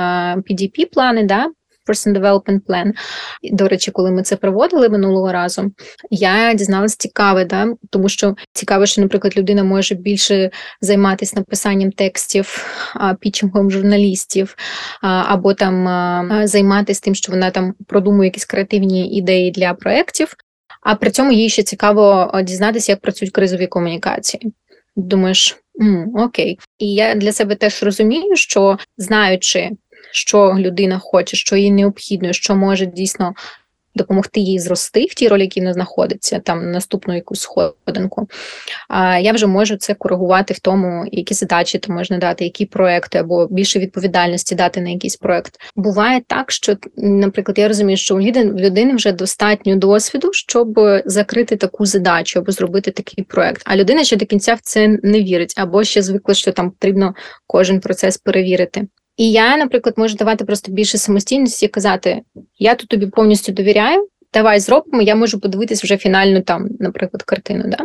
PDP 0.49 0.87
плани, 0.93 1.25
да, 1.25 1.47
Person 1.87 2.19
Development 2.19 2.61
Plan. 2.69 2.93
До 3.53 3.69
речі, 3.69 3.91
коли 3.91 4.11
ми 4.11 4.23
це 4.23 4.37
проводили 4.37 4.89
минулого 4.89 5.33
разу, 5.33 5.73
я 6.11 6.55
дізналась 6.55 6.97
цікаве, 6.97 7.45
да? 7.45 7.67
тому 7.91 8.09
що 8.09 8.35
цікаво, 8.53 8.87
що, 8.87 9.01
наприклад, 9.01 9.37
людина 9.37 9.65
може 9.65 9.95
більше 9.95 10.51
займатися 10.81 11.37
написанням 11.37 11.91
текстів, 11.91 12.67
пічингом 13.21 13.71
журналістів, 13.71 14.57
або 15.03 15.55
там 15.55 15.89
займатися 16.47 17.01
тим, 17.05 17.15
що 17.15 17.33
вона 17.33 17.51
там 17.51 17.75
продумує 17.89 18.27
якісь 18.27 18.45
креативні 18.45 19.17
ідеї 19.17 19.51
для 19.51 19.75
проєктів, 19.75 20.35
а 20.83 20.95
при 20.95 21.11
цьому 21.11 21.33
їй 21.33 21.49
ще 21.49 21.63
цікаво 21.63 22.33
дізнатися, 22.45 22.93
як 22.93 23.01
працюють 23.01 23.35
кризові 23.35 23.67
комунікації. 23.67 24.53
Думаєш, 24.97 25.63
М, 25.81 26.13
окей. 26.17 26.59
І 26.79 26.95
я 26.95 27.15
для 27.15 27.33
себе 27.33 27.55
теж 27.55 27.83
розумію, 27.83 28.37
що 28.37 28.79
знаючи, 28.99 29.71
що 30.13 30.55
людина 30.59 30.99
хоче, 30.99 31.37
що 31.37 31.57
їй 31.57 31.71
необхідно, 31.71 32.33
що 32.33 32.57
може 32.57 32.87
дійсно 32.87 33.35
допомогти 33.95 34.41
їй 34.41 34.59
зрости 34.59 35.07
в 35.11 35.15
тій 35.15 35.29
ролі, 35.29 35.43
якій 35.43 35.61
вона 35.61 35.73
знаходиться, 35.73 36.39
там 36.39 36.71
наступну 36.71 37.15
якусь 37.15 37.41
сходинку. 37.41 38.29
А 38.89 39.19
я 39.19 39.33
вже 39.33 39.47
можу 39.47 39.77
це 39.77 39.95
коригувати 39.95 40.55
в 40.55 40.59
тому, 40.59 41.05
які 41.13 41.35
задачі 41.35 41.79
там 41.79 41.97
можна 41.97 42.19
дати, 42.19 42.45
які 42.45 42.67
проекти 42.67 43.19
або 43.19 43.47
більше 43.47 43.79
відповідальності 43.79 44.55
дати 44.55 44.81
на 44.81 44.91
якийсь 44.91 45.17
проект. 45.17 45.61
Буває 45.77 46.21
так, 46.27 46.51
що, 46.51 46.77
наприклад, 46.97 47.59
я 47.59 47.69
розумію, 47.69 47.97
що 47.97 48.17
у 48.17 48.21
людини 48.21 48.95
вже 48.95 49.13
достатньо 49.13 49.77
досвіду, 49.77 50.33
щоб 50.33 50.81
закрити 51.05 51.57
таку 51.57 51.87
задачу 51.87 52.39
або 52.39 52.53
зробити 52.53 52.91
такий 52.91 53.25
проект. 53.25 53.63
А 53.65 53.77
людина 53.77 54.05
ще 54.05 54.17
до 54.17 54.27
кінця 54.27 54.55
в 54.55 54.61
це 54.63 54.89
не 54.89 55.23
вірить, 55.23 55.55
або 55.57 55.85
ще 55.85 56.03
звикла, 56.03 56.35
що 56.35 56.53
там 56.53 56.71
потрібно 56.71 57.15
кожен 57.47 57.81
процес 57.81 58.19
перевірити. 58.19 58.87
І 59.17 59.33
я, 59.33 59.57
наприклад, 59.57 59.99
можу 59.99 60.17
давати 60.17 60.45
просто 60.45 60.73
більше 60.73 60.99
самостійності 60.99 61.67
і 61.67 61.69
казати: 61.69 62.23
я 62.59 62.75
тут 62.75 62.89
тобі 62.89 63.07
повністю 63.07 63.53
довіряю, 63.53 64.09
давай 64.33 64.61
зробимо, 64.61 65.03
я 65.03 65.15
можу 65.15 65.41
подивитись 65.41 65.85
вже 65.85 65.97
фінальну 65.97 66.41
там, 66.41 66.69
наприклад, 66.81 67.23
картину. 67.23 67.65
Да? 67.67 67.79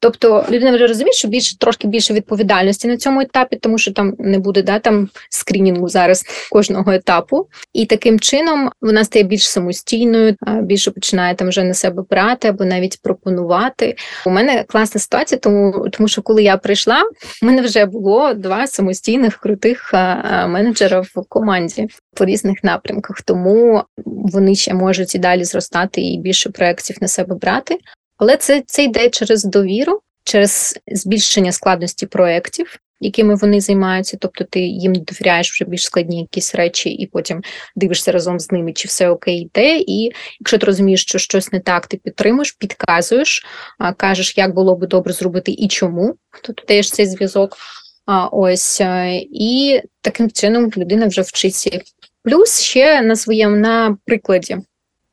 Тобто 0.00 0.44
людина 0.50 0.74
вже 0.74 0.86
розуміє, 0.86 1.12
що 1.12 1.28
більше 1.28 1.58
трошки 1.58 1.88
більше 1.88 2.14
відповідальності 2.14 2.88
на 2.88 2.96
цьому 2.96 3.20
етапі, 3.20 3.56
тому 3.56 3.78
що 3.78 3.92
там 3.92 4.14
не 4.18 4.38
буде 4.38 4.62
да, 4.62 4.78
там 4.78 5.08
скрінінгу 5.30 5.88
зараз 5.88 6.24
кожного 6.50 6.92
етапу. 6.92 7.48
І 7.72 7.86
таким 7.86 8.20
чином 8.20 8.70
вона 8.80 9.04
стає 9.04 9.24
більш 9.24 9.48
самостійною, 9.48 10.36
більше 10.62 10.90
починає 10.90 11.34
там 11.34 11.48
вже 11.48 11.64
на 11.64 11.74
себе 11.74 12.02
брати 12.10 12.48
або 12.48 12.64
навіть 12.64 12.98
пропонувати. 13.02 13.96
У 14.26 14.30
мене 14.30 14.64
класна 14.68 15.00
ситуація, 15.00 15.38
тому 15.38 15.88
тому 15.92 16.08
що 16.08 16.22
коли 16.22 16.42
я 16.42 16.56
прийшла, 16.56 17.02
в 17.42 17.44
мене 17.44 17.62
вже 17.62 17.86
було 17.86 18.34
два 18.34 18.66
самостійних 18.66 19.36
крутих 19.36 19.90
менеджера 20.48 21.00
в 21.00 21.24
команді 21.28 21.88
по 22.14 22.24
різних 22.24 22.64
напрямках. 22.64 23.22
Тому 23.22 23.82
вони 24.04 24.54
ще 24.54 24.74
можуть 24.74 25.14
і 25.14 25.18
далі 25.18 25.44
зростати 25.44 26.00
і 26.00 26.18
більше 26.18 26.50
проєктів 26.50 26.96
на 27.00 27.08
себе 27.08 27.34
брати. 27.34 27.78
Але 28.24 28.36
це 28.36 28.62
це 28.66 28.84
йде 28.84 29.10
через 29.10 29.44
довіру, 29.44 30.00
через 30.24 30.80
збільшення 30.86 31.52
складності 31.52 32.06
проєктів, 32.06 32.78
якими 33.00 33.34
вони 33.34 33.60
займаються. 33.60 34.16
Тобто 34.20 34.44
ти 34.44 34.60
їм 34.60 34.94
довіряєш 34.94 35.52
вже 35.52 35.64
більш 35.64 35.84
складні 35.84 36.20
якісь 36.20 36.54
речі, 36.54 36.90
і 36.90 37.06
потім 37.06 37.42
дивишся 37.76 38.12
разом 38.12 38.40
з 38.40 38.52
ними, 38.52 38.72
чи 38.72 38.88
все 38.88 39.08
окей 39.08 39.40
йде. 39.40 39.76
І 39.76 40.12
якщо 40.40 40.58
ти 40.58 40.66
розумієш, 40.66 41.02
що 41.02 41.18
щось 41.18 41.52
не 41.52 41.60
так, 41.60 41.86
ти 41.86 41.96
підтримуєш, 41.96 42.52
підказуєш, 42.52 43.46
кажеш, 43.96 44.38
як 44.38 44.54
було 44.54 44.76
би 44.76 44.86
добре 44.86 45.12
зробити 45.12 45.52
і 45.52 45.68
чому, 45.68 46.14
то 46.42 46.52
ти 46.52 46.62
даєш 46.68 46.90
цей 46.90 47.06
зв'язок. 47.06 47.56
А 48.06 48.26
ось 48.26 48.82
і 49.30 49.80
таким 50.00 50.30
чином 50.30 50.70
людина 50.76 51.06
вже 51.06 51.22
вчиться. 51.22 51.80
Плюс 52.22 52.60
ще 52.60 53.02
на 53.02 53.16
своєму 53.16 53.56
на 53.56 53.96
прикладі. 54.06 54.58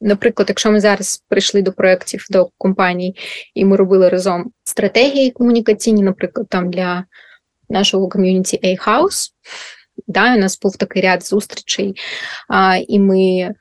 Наприклад, 0.01 0.49
якщо 0.49 0.71
ми 0.71 0.79
зараз 0.79 1.23
прийшли 1.29 1.61
до 1.61 1.73
проєктів 1.73 2.25
до 2.29 2.49
компаній, 2.57 3.15
і 3.53 3.65
ми 3.65 3.77
робили 3.77 4.09
разом 4.09 4.51
стратегії 4.63 5.31
комунікаційні, 5.31 6.03
наприклад, 6.03 6.47
там 6.49 6.71
для 6.71 7.05
нашого 7.69 8.09
ком'юніті 8.09 8.59
A-House, 8.63 9.29
да, 10.07 10.35
у 10.35 10.37
нас 10.37 10.59
був 10.59 10.77
такий 10.77 11.01
ряд 11.01 11.25
зустрічей, 11.25 11.95
а, 12.49 12.77
і 12.87 12.99
ми 12.99 13.53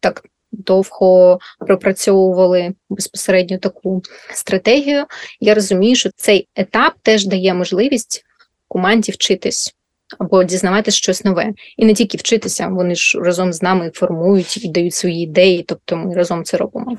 так 0.00 0.22
довго 0.52 1.38
пропрацьовували 1.58 2.74
безпосередньо 2.90 3.58
таку 3.58 4.02
стратегію. 4.34 5.04
Я 5.40 5.54
розумію, 5.54 5.96
що 5.96 6.10
цей 6.16 6.48
етап 6.56 6.94
теж 7.02 7.26
дає 7.26 7.54
можливість 7.54 8.24
команді 8.68 9.12
вчитись 9.12 9.74
або 10.18 10.44
дізнаватися 10.44 10.96
щось 10.96 11.24
нове. 11.24 11.52
І 11.76 11.84
не 11.84 11.94
тільки 11.94 12.18
вчитися, 12.18 12.68
вони 12.68 12.94
ж 12.94 13.18
разом 13.20 13.52
з 13.52 13.62
нами 13.62 13.90
формують 13.94 14.64
і 14.64 14.68
дають 14.68 14.94
свої 14.94 15.22
ідеї, 15.22 15.64
тобто 15.68 15.96
ми 15.96 16.14
разом 16.14 16.44
це 16.44 16.56
робимо. 16.56 16.96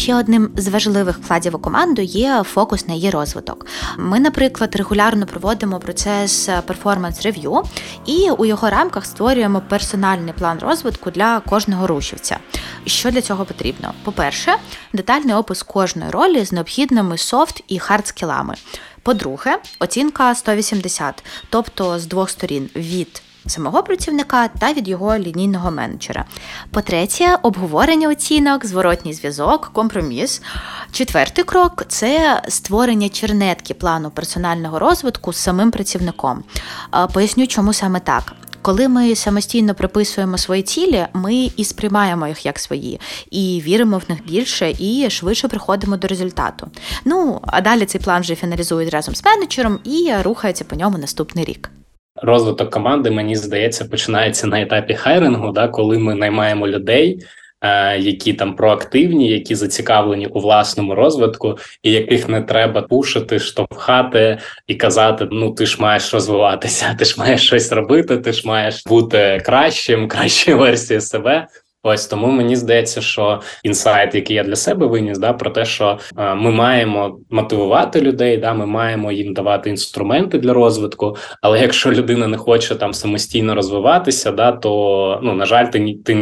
Ще 0.00 0.14
одним 0.14 0.50
з 0.56 0.68
важливих 0.68 1.18
вкладів 1.18 1.56
у 1.56 1.58
команду 1.58 2.02
є 2.02 2.42
фокус 2.44 2.88
на 2.88 2.94
її 2.94 3.10
розвиток. 3.10 3.66
Ми, 3.98 4.20
наприклад, 4.20 4.76
регулярно 4.76 5.26
проводимо 5.26 5.78
процес 5.78 6.48
перформанс-рев'ю 6.66 7.62
і 8.06 8.30
у 8.30 8.44
його 8.44 8.70
рамках 8.70 9.06
створюємо 9.06 9.62
персональний 9.68 10.34
план 10.38 10.58
розвитку 10.58 11.10
для 11.10 11.40
кожного 11.40 11.86
рушівця. 11.86 12.38
Що 12.86 13.10
для 13.10 13.20
цього 13.20 13.44
потрібно? 13.44 13.92
По-перше, 14.04 14.54
детальний 14.92 15.34
опис 15.34 15.62
кожної 15.62 16.10
ролі 16.10 16.44
з 16.44 16.52
необхідними 16.52 17.18
soft 17.18 17.64
і 17.68 17.78
hard 17.78 18.06
skill 18.06 18.33
ами. 18.33 18.54
По-друге, 19.02 19.58
оцінка 19.78 20.34
180, 20.34 21.24
тобто 21.50 21.98
з 21.98 22.06
двох 22.06 22.30
сторін 22.30 22.70
від 22.76 23.22
самого 23.46 23.82
працівника 23.82 24.48
та 24.48 24.72
від 24.72 24.88
його 24.88 25.18
лінійного 25.18 25.70
менеджера. 25.70 26.24
По-третє, 26.70 27.38
обговорення 27.42 28.08
оцінок, 28.08 28.66
зворотній 28.66 29.14
зв'язок, 29.14 29.70
компроміс. 29.72 30.42
Четвертий 30.92 31.44
крок 31.44 31.84
це 31.88 32.42
створення 32.48 33.08
чернетки 33.08 33.74
плану 33.74 34.10
персонального 34.10 34.78
розвитку 34.78 35.32
з 35.32 35.36
самим 35.36 35.70
працівником. 35.70 36.44
Поясню, 37.12 37.46
чому 37.46 37.72
саме 37.72 38.00
так. 38.00 38.32
Коли 38.62 38.88
ми 38.88 39.14
самостійно 39.14 39.74
приписуємо 39.74 40.38
свої 40.38 40.62
цілі, 40.62 41.06
ми 41.12 41.50
і 41.56 41.64
сприймаємо 41.64 42.28
їх 42.28 42.46
як 42.46 42.58
свої, 42.58 43.00
і 43.30 43.62
віримо 43.64 43.98
в 43.98 44.02
них 44.08 44.18
більше, 44.26 44.74
і 44.78 45.10
швидше 45.10 45.48
приходимо 45.48 45.96
до 45.96 46.08
результату. 46.08 46.68
Ну 47.04 47.40
а 47.46 47.60
далі 47.60 47.84
цей 47.84 48.00
план 48.00 48.20
вже 48.20 48.34
фіналізують 48.34 48.90
разом 48.90 49.14
з 49.14 49.24
менеджером 49.24 49.78
і 49.84 50.12
рухається 50.22 50.64
по 50.64 50.76
ньому 50.76 50.98
наступний 50.98 51.44
рік. 51.44 51.70
Розвиток 52.22 52.70
команди, 52.70 53.10
мені 53.10 53.36
здається, 53.36 53.84
починається 53.84 54.46
на 54.46 54.60
етапі 54.60 54.94
хайрингу, 54.94 55.52
да, 55.52 55.68
коли 55.68 55.98
ми 55.98 56.14
наймаємо 56.14 56.68
людей, 56.68 57.26
які 57.98 58.32
там 58.32 58.56
проактивні, 58.56 59.30
які 59.30 59.54
зацікавлені 59.54 60.26
у 60.26 60.40
власному 60.40 60.94
розвитку, 60.94 61.58
і 61.82 61.92
яких 61.92 62.28
не 62.28 62.42
треба 62.42 62.82
пушити, 62.82 63.38
штовхати 63.38 64.38
і 64.66 64.74
казати: 64.74 65.28
ну 65.30 65.50
ти 65.50 65.66
ж 65.66 65.76
маєш 65.80 66.14
розвиватися, 66.14 66.96
ти 66.98 67.04
ж 67.04 67.14
маєш 67.18 67.46
щось 67.46 67.72
робити, 67.72 68.18
ти 68.18 68.32
ж 68.32 68.48
маєш 68.48 68.86
бути 68.86 69.42
кращим, 69.44 70.08
кращою 70.08 70.58
версією 70.58 71.00
себе. 71.00 71.46
Ось 71.82 72.06
тому 72.06 72.26
мені 72.26 72.56
здається, 72.56 73.00
що 73.00 73.40
інсайт, 73.62 74.14
який 74.14 74.36
я 74.36 74.44
для 74.44 74.56
себе 74.56 74.86
виніс, 74.86 75.18
да 75.18 75.32
про 75.32 75.50
те, 75.50 75.64
що 75.64 75.98
е, 76.18 76.34
ми 76.34 76.50
маємо 76.50 77.18
мотивувати 77.30 78.00
людей, 78.00 78.36
да 78.36 78.54
ми 78.54 78.66
маємо 78.66 79.12
їм 79.12 79.34
давати 79.34 79.70
інструменти 79.70 80.38
для 80.38 80.52
розвитку. 80.52 81.16
Але 81.42 81.60
якщо 81.60 81.92
людина 81.92 82.26
не 82.26 82.36
хоче 82.36 82.74
там 82.74 82.94
самостійно 82.94 83.54
розвиватися, 83.54 84.32
да 84.32 84.52
то 84.52 85.20
ну 85.22 85.34
на 85.34 85.44
жаль, 85.44 85.66
ти 85.66 85.96
ти 86.04 86.14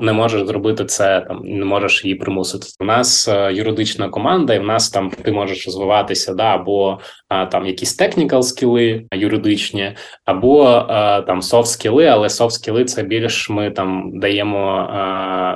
не 0.00 0.12
можеш 0.12 0.46
зробити 0.46 0.84
це 0.84 1.20
там, 1.28 1.40
не 1.44 1.64
можеш 1.64 2.04
її 2.04 2.16
примусити. 2.16 2.66
У 2.80 2.84
нас 2.84 3.28
е, 3.28 3.52
юридична 3.52 4.08
команда, 4.08 4.54
і 4.54 4.58
в 4.58 4.64
нас 4.64 4.90
там 4.90 5.10
ти 5.22 5.32
можеш 5.32 5.66
розвиватися, 5.66 6.34
да 6.34 6.54
або 6.54 6.98
а, 7.28 7.46
там 7.46 7.66
якісь 7.66 8.00
technical 8.00 8.42
скіли 8.42 9.04
юридичні, 9.12 9.92
або 10.24 10.64
а, 10.64 11.20
там 11.20 11.40
soft 11.40 11.64
скіли, 11.64 12.06
але 12.06 12.28
soft 12.28 12.50
скіли 12.50 12.84
це 12.84 13.02
більш 13.02 13.50
ми 13.50 13.70
там 13.70 14.10
даємо 14.14 14.86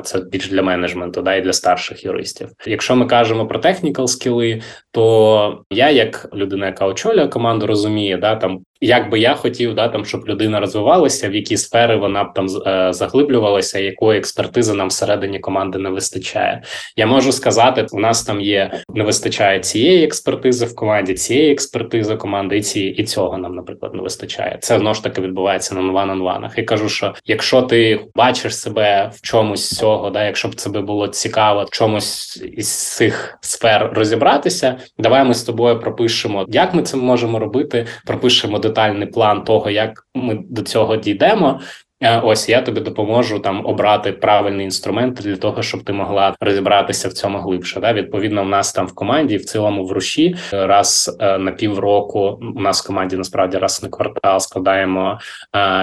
це 0.05 0.21
більш 0.21 0.49
для 0.49 0.63
менеджменту, 0.63 1.23
да 1.23 1.35
і 1.35 1.41
для 1.41 1.53
старших 1.53 2.05
юристів. 2.05 2.49
Якщо 2.67 2.97
ми 2.97 3.07
кажемо 3.07 3.47
про 3.47 3.59
технікал 3.59 4.07
скіли, 4.07 4.63
то 4.91 5.65
я, 5.71 5.91
як 5.91 6.29
людина, 6.35 6.67
яка 6.67 6.87
очолює 6.87 7.29
команду, 7.29 7.67
розуміє, 7.67 8.17
да 8.17 8.37
там 8.37 8.61
як 8.81 9.11
би 9.11 9.19
я 9.19 9.35
хотів, 9.35 9.75
да 9.75 9.89
там 9.89 10.05
щоб 10.05 10.29
людина 10.29 10.61
розвивалася, 10.61 11.29
в 11.29 11.35
які 11.35 11.57
сфери 11.57 11.97
вона 11.97 12.25
б 12.25 12.35
там 12.35 12.47
е, 12.67 12.93
заглиблювалася, 12.93 13.79
якої 13.79 14.19
експертизи 14.19 14.75
нам 14.75 14.89
всередині 14.89 15.39
команди 15.39 15.79
не 15.79 15.91
вистачає. 15.91 16.63
Я 16.97 17.07
можу 17.07 17.33
сказати, 17.33 17.87
у 17.93 18.01
нас 18.01 18.23
там 18.23 18.41
є 18.41 18.73
не 18.95 19.05
вистачає 19.05 19.61
цієї 19.61 20.05
експертизи 20.05 20.67
в 20.67 20.75
команді, 20.75 21.15
цієї 21.15 21.53
експертизи 21.53 22.17
команди, 22.17 22.57
і 22.57 22.63
ці 22.63 22.81
і 22.81 23.05
цього 23.05 23.39
нам, 23.39 23.55
наприклад, 23.55 23.95
не 23.95 24.03
вистачає. 24.03 24.59
Це 24.61 24.79
знову 24.79 24.95
ж 24.95 25.03
таки 25.03 25.21
відбувається 25.21 25.75
на 25.75 25.81
нван-онванах. 25.81 26.59
І 26.59 26.63
кажу, 26.63 26.89
що 26.89 27.15
якщо 27.25 27.63
ти 27.63 28.01
бачиш 28.15 28.57
себе 28.57 29.11
в 29.15 29.21
чомусь 29.21 29.71
цього, 29.71 30.11
да, 30.11 30.25
якщо 30.25 30.49
б 30.49 30.55
це 30.55 30.71
було 30.71 31.09
цікаво, 31.09 31.65
в 31.65 31.71
чомусь 31.71 32.43
із 32.57 32.95
цих 32.97 33.39
сфер 33.41 33.91
розібратися, 33.95 34.77
давай 34.99 35.25
ми 35.25 35.35
з 35.35 35.43
тобою 35.43 35.81
пропишемо, 35.81 36.45
як 36.49 36.75
ми 36.75 36.83
це 36.83 36.97
можемо 36.97 37.39
робити. 37.39 37.87
Пропишемо 38.07 38.59
детальний 38.69 39.07
план 39.07 39.45
того, 39.45 39.71
як 39.71 40.07
ми 40.15 40.35
до 40.49 40.63
цього 40.63 40.97
дійдемо. 40.97 41.61
Е, 42.05 42.21
ось 42.25 42.49
я 42.49 42.63
тобі 42.63 42.81
допоможу 42.81 43.39
там 43.39 43.67
обрати 43.67 44.13
правильний 44.13 44.65
інструмент 44.65 45.15
для 45.15 45.37
того, 45.37 45.63
щоб 45.63 45.85
ти 45.85 45.93
могла 45.93 46.35
розібратися 46.41 47.09
в 47.09 47.13
цьому 47.13 47.39
глибше. 47.39 47.81
Да? 47.81 47.93
Відповідно, 47.93 48.45
в 48.45 48.49
нас 48.49 48.73
там 48.73 48.87
в 48.87 48.95
команді, 48.95 49.37
в 49.37 49.45
цілому 49.45 49.85
в 49.85 49.93
руші, 49.93 50.37
раз 50.53 51.17
е, 51.21 51.39
на 51.39 51.51
півроку 51.53 52.41
у 52.57 52.61
нас 52.61 52.85
в 52.85 52.87
команді 52.87 53.17
насправді 53.17 53.59
раз 53.59 53.83
на 53.83 53.89
квартал 53.89 54.41
складаємо 54.41 55.19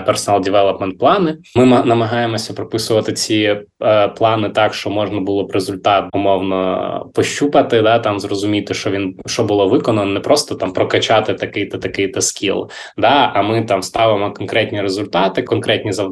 персонал 0.06 0.42
девелопмент 0.42 0.98
плани. 1.00 1.38
Ми 1.56 1.66
намагаємося 1.66 2.54
прописувати 2.54 3.14
ці 3.14 3.58
е, 3.84 4.08
плани 4.08 4.50
так, 4.50 4.74
що 4.74 4.90
можна 4.90 5.20
було 5.20 5.44
б 5.44 5.52
результат 5.52 6.06
умовно 6.14 7.12
пощупати, 7.14 7.82
да 7.82 8.00
там 8.00 8.20
зрозуміти, 8.20 8.74
що 8.74 8.92
він 8.92 9.16
що 9.26 9.44
було 9.44 9.68
виконано, 9.68 10.12
не 10.12 10.20
просто 10.20 10.56
там 10.56 10.74
прокачати 10.74 11.34
такий-то 11.34 11.78
такий-то 11.78 12.22
скіл. 12.22 12.70
Да, 12.98 13.32
а 13.36 13.42
ми 13.42 13.62
там 13.62 13.82
ставимо 13.82 14.34
конкретні 14.34 14.82
результати, 14.82 15.42
конкретні 15.44 15.92
завдання, 15.92 16.11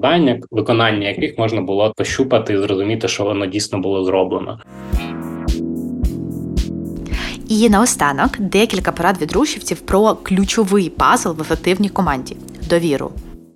виконання 0.51 1.07
яких 1.07 1.37
можна 1.37 1.61
було 1.61 1.93
пощупати 1.97 2.53
і 2.53 2.57
зрозуміти, 2.57 3.07
що 3.07 3.23
воно 3.23 3.45
дійсно 3.45 3.79
було 3.79 4.03
зроблено. 4.03 4.59
І 7.49 7.69
наостанок 7.69 8.39
декілька 8.39 8.91
порад 8.91 9.21
від 9.21 9.31
рушівців 9.31 9.79
про 9.79 10.15
ключовий 10.15 10.89
пазл 10.89 11.29
в 11.29 11.41
ефективній 11.41 11.89
команді 11.89 12.35
довіру. 12.69 13.11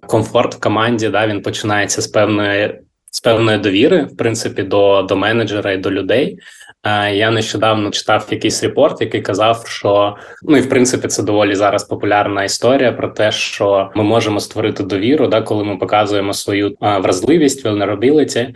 Комфорт 0.07 0.55
в 0.55 0.59
команді 0.59 1.09
да 1.09 1.27
він 1.27 1.41
починається 1.41 2.01
з 2.01 2.07
певної 2.07 2.79
з 3.11 3.19
певної 3.19 3.57
довіри, 3.57 4.03
в 4.03 4.17
принципі, 4.17 4.63
до 4.63 5.01
до 5.01 5.15
менеджера 5.15 5.71
і 5.71 5.77
до 5.77 5.91
людей. 5.91 6.37
Я 7.13 7.31
нещодавно 7.31 7.89
читав 7.89 8.27
якийсь 8.31 8.63
репорт, 8.63 9.01
який 9.01 9.21
казав, 9.21 9.63
що 9.67 10.15
ну 10.41 10.57
і 10.57 10.61
в 10.61 10.69
принципі 10.69 11.07
це 11.07 11.23
доволі 11.23 11.55
зараз 11.55 11.83
популярна 11.83 12.43
історія 12.43 12.91
про 12.91 13.07
те, 13.07 13.31
що 13.31 13.91
ми 13.95 14.03
можемо 14.03 14.39
створити 14.39 14.83
довіру, 14.83 15.27
да, 15.27 15.41
коли 15.41 15.63
ми 15.63 15.77
показуємо 15.77 16.33
свою 16.33 16.75
вразливість, 16.79 17.65
vulnerability, 17.65 18.55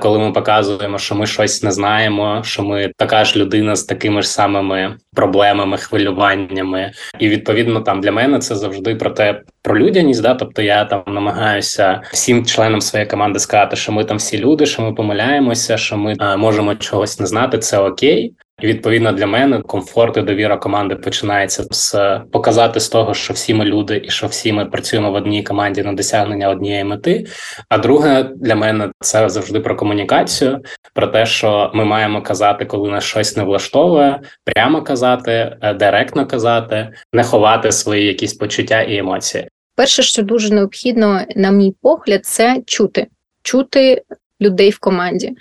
коли 0.00 0.18
ми 0.18 0.32
показуємо, 0.32 0.98
що 0.98 1.14
ми 1.14 1.26
щось 1.26 1.62
не 1.62 1.72
знаємо, 1.72 2.42
що 2.44 2.62
ми 2.62 2.92
така 2.96 3.24
ж 3.24 3.38
людина 3.38 3.76
з 3.76 3.84
такими 3.84 4.22
ж 4.22 4.28
самими 4.28 4.96
проблемами, 5.14 5.76
хвилюваннями, 5.76 6.92
і 7.18 7.28
відповідно 7.28 7.80
там 7.80 8.00
для 8.00 8.12
мене 8.12 8.38
це 8.38 8.54
завжди 8.54 8.94
про 8.94 9.10
те, 9.10 9.40
про 9.62 9.78
людяність. 9.78 10.22
Да, 10.22 10.34
тобто 10.34 10.62
я 10.62 10.84
там 10.84 11.02
намагаюся 11.06 12.00
всім 12.12 12.46
членам 12.46 12.80
своєї 12.80 13.10
команди 13.10 13.38
сказати, 13.38 13.76
що 13.76 13.92
ми 13.92 14.04
там 14.04 14.16
всі 14.16 14.38
люди, 14.38 14.66
що 14.66 14.82
ми 14.82 14.92
помиляємося, 14.92 15.76
що 15.76 15.96
ми 15.96 16.36
можемо 16.36 16.74
чогось 16.74 17.20
не 17.20 17.26
знати. 17.26 17.58
Це 17.64 17.78
окей. 17.78 18.34
І 18.62 18.66
відповідно 18.66 19.12
для 19.12 19.26
мене 19.26 19.62
комфорт 19.62 20.16
і 20.16 20.22
довіра 20.22 20.56
команди 20.56 20.96
починається 20.96 21.64
з 21.70 21.94
показати 22.32 22.80
з 22.80 22.88
того, 22.88 23.14
що 23.14 23.34
всі 23.34 23.54
ми 23.54 23.64
люди, 23.64 24.02
і 24.04 24.10
що 24.10 24.26
всі 24.26 24.52
ми 24.52 24.66
працюємо 24.66 25.10
в 25.10 25.14
одній 25.14 25.42
команді 25.42 25.82
на 25.82 25.92
досягнення 25.92 26.48
однієї 26.48 26.84
мети. 26.84 27.26
А 27.68 27.78
друге 27.78 28.30
для 28.36 28.54
мене 28.54 28.90
це 29.00 29.28
завжди 29.28 29.60
про 29.60 29.76
комунікацію, 29.76 30.60
про 30.94 31.06
те, 31.06 31.26
що 31.26 31.70
ми 31.74 31.84
маємо 31.84 32.22
казати, 32.22 32.64
коли 32.64 32.90
нас 32.90 33.04
щось 33.04 33.36
не 33.36 33.42
влаштовує, 33.42 34.20
прямо 34.44 34.82
казати, 34.82 35.56
е, 35.62 35.74
директно 35.74 36.26
казати, 36.26 36.88
не 37.12 37.24
ховати 37.24 37.72
свої 37.72 38.06
якісь 38.06 38.34
почуття 38.34 38.82
і 38.82 38.96
емоції. 38.96 39.48
Перше, 39.76 40.02
що 40.02 40.22
дуже 40.22 40.54
необхідно, 40.54 41.20
на 41.36 41.50
мій 41.50 41.74
погляд, 41.82 42.26
це 42.26 42.62
чути. 42.66 43.06
Чути 43.42 44.02
людей 44.40 44.70
в 44.70 44.78
команді. 44.78 45.32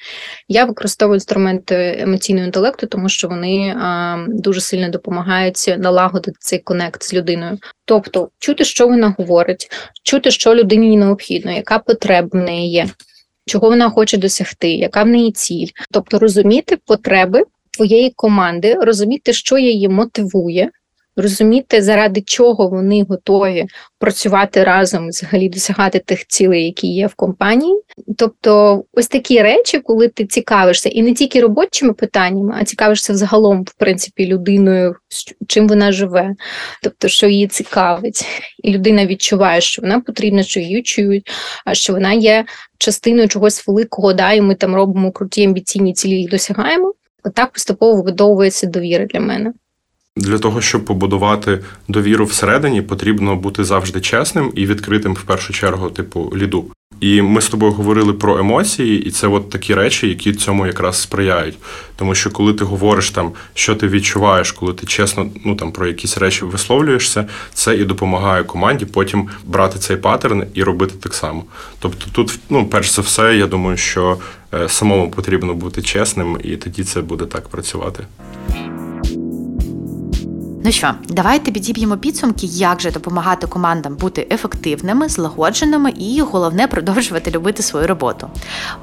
Я 0.48 0.66
використовую 0.66 1.16
інструменти 1.16 1.96
емоційного 2.00 2.46
інтелекту, 2.46 2.88
тому 2.88 3.10
що 3.10 3.28
вони 3.28 3.76
а, 3.82 4.18
дуже 4.30 4.62
сильно 4.62 4.90
допомагають 4.90 5.76
налагодити 5.78 6.38
цей 6.40 6.60
конект 6.60 7.04
з 7.04 7.14
людиною. 7.14 7.58
Тобто, 7.86 8.30
чути, 8.40 8.66
що 8.66 8.88
вона 8.88 9.16
говорить, 9.18 9.68
чути, 10.04 10.32
що 10.32 10.56
людині 10.56 10.98
необхідно, 10.98 11.52
яка 11.52 11.80
потреба 11.80 12.30
в 12.32 12.36
неї 12.36 12.72
є, 12.72 12.88
чого 13.46 13.70
вона 13.70 13.90
хоче 13.90 14.18
досягти, 14.18 14.70
яка 14.70 15.04
в 15.04 15.08
неї 15.08 15.32
ціль. 15.32 15.68
Тобто 15.92 16.20
розуміти 16.20 16.78
потреби 16.86 17.44
твоєї 17.72 18.10
команди, 18.10 18.74
розуміти, 18.74 19.34
що 19.34 19.58
її 19.58 19.90
мотивує 19.90 20.70
розуміти, 21.16 21.82
заради 21.82 22.22
чого 22.22 22.68
вони 22.68 23.04
готові 23.10 23.66
працювати 24.00 24.64
разом, 24.64 25.08
взагалі 25.08 25.50
досягати 25.50 26.00
тих 26.00 26.28
цілей, 26.28 26.66
які 26.66 26.88
є 26.88 27.08
в 27.08 27.14
компанії. 27.14 27.82
Тобто, 28.18 28.84
ось 28.94 29.08
такі 29.08 29.42
речі, 29.42 29.80
коли 29.80 30.08
ти 30.08 30.26
цікавишся, 30.26 30.90
і 30.90 31.02
не 31.02 31.14
тільки 31.14 31.42
робочими 31.42 31.94
питаннями, 31.94 32.56
а 32.62 32.64
цікавишся 32.64 33.14
взагалом, 33.14 33.64
в 33.64 33.74
принципі, 33.78 34.28
людиною, 34.28 34.96
чим 35.48 35.68
вона 35.68 35.92
живе, 35.92 36.36
тобто, 36.84 37.08
що 37.08 37.28
її 37.28 37.48
цікавить, 37.48 38.26
і 38.64 38.72
людина 38.72 39.06
відчуває, 39.06 39.62
що 39.62 39.82
вона 39.82 40.00
потрібна, 40.00 40.44
що 40.44 40.60
її 40.60 40.82
чують, 40.82 41.30
а 41.66 41.74
що 41.74 41.94
вона 41.94 42.14
є 42.14 42.46
частиною 42.78 43.28
чогось 43.28 43.68
великого, 43.68 44.14
да, 44.14 44.34
і 44.34 44.42
ми 44.42 44.56
там 44.56 44.76
робимо 44.76 45.12
круті 45.12 45.46
амбіційні 45.46 45.94
цілі, 45.94 46.12
їх 46.12 46.30
досягаємо 46.30 46.94
Отак 47.24 47.52
поступово 47.52 47.96
вибудовується 47.96 48.68
довіра 48.68 49.06
для 49.06 49.20
мене. 49.20 49.54
Для 50.18 50.38
того, 50.38 50.62
щоб 50.62 50.86
побудувати 50.86 51.60
довіру 51.88 52.26
всередині, 52.26 52.82
потрібно 52.82 53.36
бути 53.36 53.64
завжди 53.64 54.02
чесним 54.02 54.52
і 54.56 54.66
відкритим 54.66 55.14
в 55.14 55.22
першу 55.22 55.54
чергу, 55.54 55.90
типу, 55.90 56.34
ліду. 56.36 56.66
І 57.00 57.22
ми 57.22 57.42
з 57.42 57.50
тобою 57.50 57.72
говорили 57.72 58.14
про 58.14 58.38
емоції, 58.38 59.04
і 59.06 59.12
це 59.12 59.28
от 59.28 59.50
такі 59.50 59.74
речі, 59.74 60.10
які 60.10 60.34
цьому 60.34 60.66
якраз 60.66 61.02
сприяють. 61.02 61.58
Тому 61.96 62.16
що 62.16 62.32
коли 62.32 62.54
ти 62.54 62.66
говориш 62.66 63.10
там, 63.10 63.32
що 63.54 63.76
ти 63.76 63.88
відчуваєш, 63.88 64.52
коли 64.52 64.74
ти 64.74 64.86
чесно 64.86 65.30
ну 65.46 65.56
там 65.56 65.72
про 65.72 65.88
якісь 65.88 66.18
речі 66.18 66.46
висловлюєшся, 66.46 67.26
це 67.54 67.76
і 67.76 67.86
допомагає 67.86 68.44
команді 68.44 68.86
потім 68.86 69.28
брати 69.44 69.80
цей 69.80 69.98
паттерн 69.98 70.44
і 70.54 70.64
робити 70.64 70.94
так 71.00 71.14
само. 71.14 71.44
Тобто, 71.80 72.06
тут, 72.12 72.40
ну, 72.50 72.66
перш 72.66 72.92
за 72.92 73.02
все, 73.02 73.36
я 73.36 73.48
думаю, 73.48 73.78
що 73.78 74.18
е, 74.54 74.70
самому 74.70 75.12
потрібно 75.12 75.54
бути 75.54 75.82
чесним, 75.82 76.38
і 76.44 76.58
тоді 76.58 76.84
це 76.84 77.02
буде 77.02 77.26
так 77.26 77.48
працювати. 77.48 78.04
Ну 80.66 80.72
що, 80.72 80.94
давайте 81.08 81.52
підіб'ємо 81.52 81.98
підсумки, 81.98 82.46
як 82.46 82.82
же 82.82 82.92
допомагати 82.92 83.48
командам 83.48 83.96
бути 83.96 84.28
ефективними, 84.32 85.10
злагодженими 85.10 85.92
і 85.92 86.22
головне 86.22 86.68
продовжувати 86.68 87.32
любити 87.32 87.64
свою 87.64 87.88
роботу. 87.88 88.30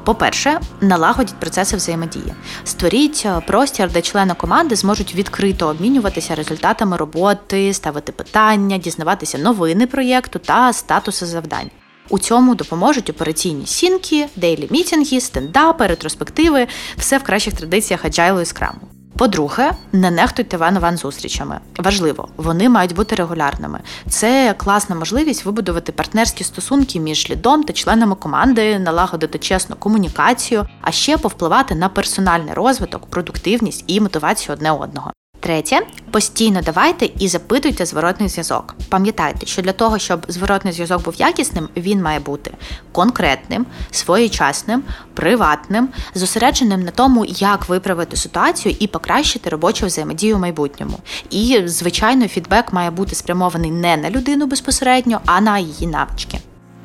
По-перше, 0.05 0.61
налагодіть 0.81 1.35
процеси 1.35 1.77
взаємодії. 1.77 2.35
Створіть 2.65 3.23
е, 3.27 3.41
простір, 3.47 3.91
де 3.93 4.03
члени 4.03 4.35
команди 4.35 4.77
зможуть 4.77 5.15
відкрито 5.15 5.69
обмінюватися 5.69 6.35
результатами 6.35 6.97
роботи, 6.97 7.75
ставити 7.75 8.13
питання, 8.13 8.79
дізнаватися 8.79 9.39
новини 9.39 9.87
проєкту 9.87 10.39
та 10.39 10.73
статуси 10.73 11.27
завдань. 11.27 11.71
У 12.09 12.19
цьому 12.19 12.55
допоможуть 12.55 13.11
операційні 13.11 13.67
sync 13.67 14.07
и, 14.07 14.27
daily 14.37 14.69
meeting 14.71 15.10
и, 15.10 15.21
стендапи, 15.21 15.87
ретроспективи, 15.87 16.67
все 16.97 17.19
в 17.19 17.23
кращих 17.23 17.55
традиціях 17.55 18.05
аджайлу 18.05 18.41
і 18.41 18.45
Scrum 18.45 18.84
у. 18.84 19.00
По-друге, 19.21 19.73
не 19.93 20.11
нехтуйте 20.11 20.57
ван-ван 20.57 20.97
зустрічами. 20.97 21.61
Важливо, 21.79 22.29
вони 22.37 22.69
мають 22.69 22.95
бути 22.95 23.15
регулярними. 23.15 23.81
Це 24.09 24.55
класна 24.59 24.97
можливість 24.97 25.45
вибудувати 25.45 25.93
партнерські 25.93 26.45
стосунки 26.45 27.01
між 27.01 27.31
лідом 27.31 27.63
та 27.63 27.73
членами 27.73 28.15
команди, 28.15 28.79
налагодити 28.79 29.39
чесну 29.39 29.77
комунікацію, 29.77 30.67
а 30.81 30.91
ще 30.91 31.19
повпливати 31.19 31.75
на 31.75 31.89
персональний 31.89 32.55
розвиток, 32.55 33.07
продуктивність 33.07 33.85
і 33.87 34.01
мотивацію 34.01 34.53
одне 34.53 34.73
одного. 34.73 35.13
Третє, 35.41 35.81
постійно 36.11 36.61
давайте 36.65 37.09
і 37.19 37.29
запитуйте 37.29 37.87
зворотний 37.87 38.29
зв'язок. 38.29 38.75
Пам'ятайте, 38.89 39.47
що 39.47 39.63
для 39.63 39.73
того, 39.73 39.99
щоб 39.99 40.27
зворотний 40.29 40.73
зв'язок 40.73 41.05
був 41.05 41.15
якісним, 41.15 41.69
він 41.77 42.03
має 42.03 42.21
бути 42.21 42.51
конкретним, 42.93 43.67
своєчасним, 43.91 44.83
приватним, 45.15 45.89
зосередженим 46.15 46.83
на 46.83 46.91
тому, 46.91 47.25
як 47.29 47.69
виправити 47.69 48.17
ситуацію 48.17 48.77
і 48.79 48.87
покращити 48.87 49.51
робочу 49.51 49.87
взаємодію 49.87 50.37
в 50.37 50.41
майбутньому. 50.41 50.99
І, 51.31 51.63
звичайно, 51.65 52.29
фідбек 52.29 52.73
має 52.73 52.91
бути 52.91 53.15
спрямований 53.15 53.71
не 53.71 53.97
на 53.97 54.11
людину 54.11 54.47
безпосередньо, 54.47 55.21
а 55.27 55.41
на 55.41 55.59
її 55.59 55.87
навички. 55.87 56.39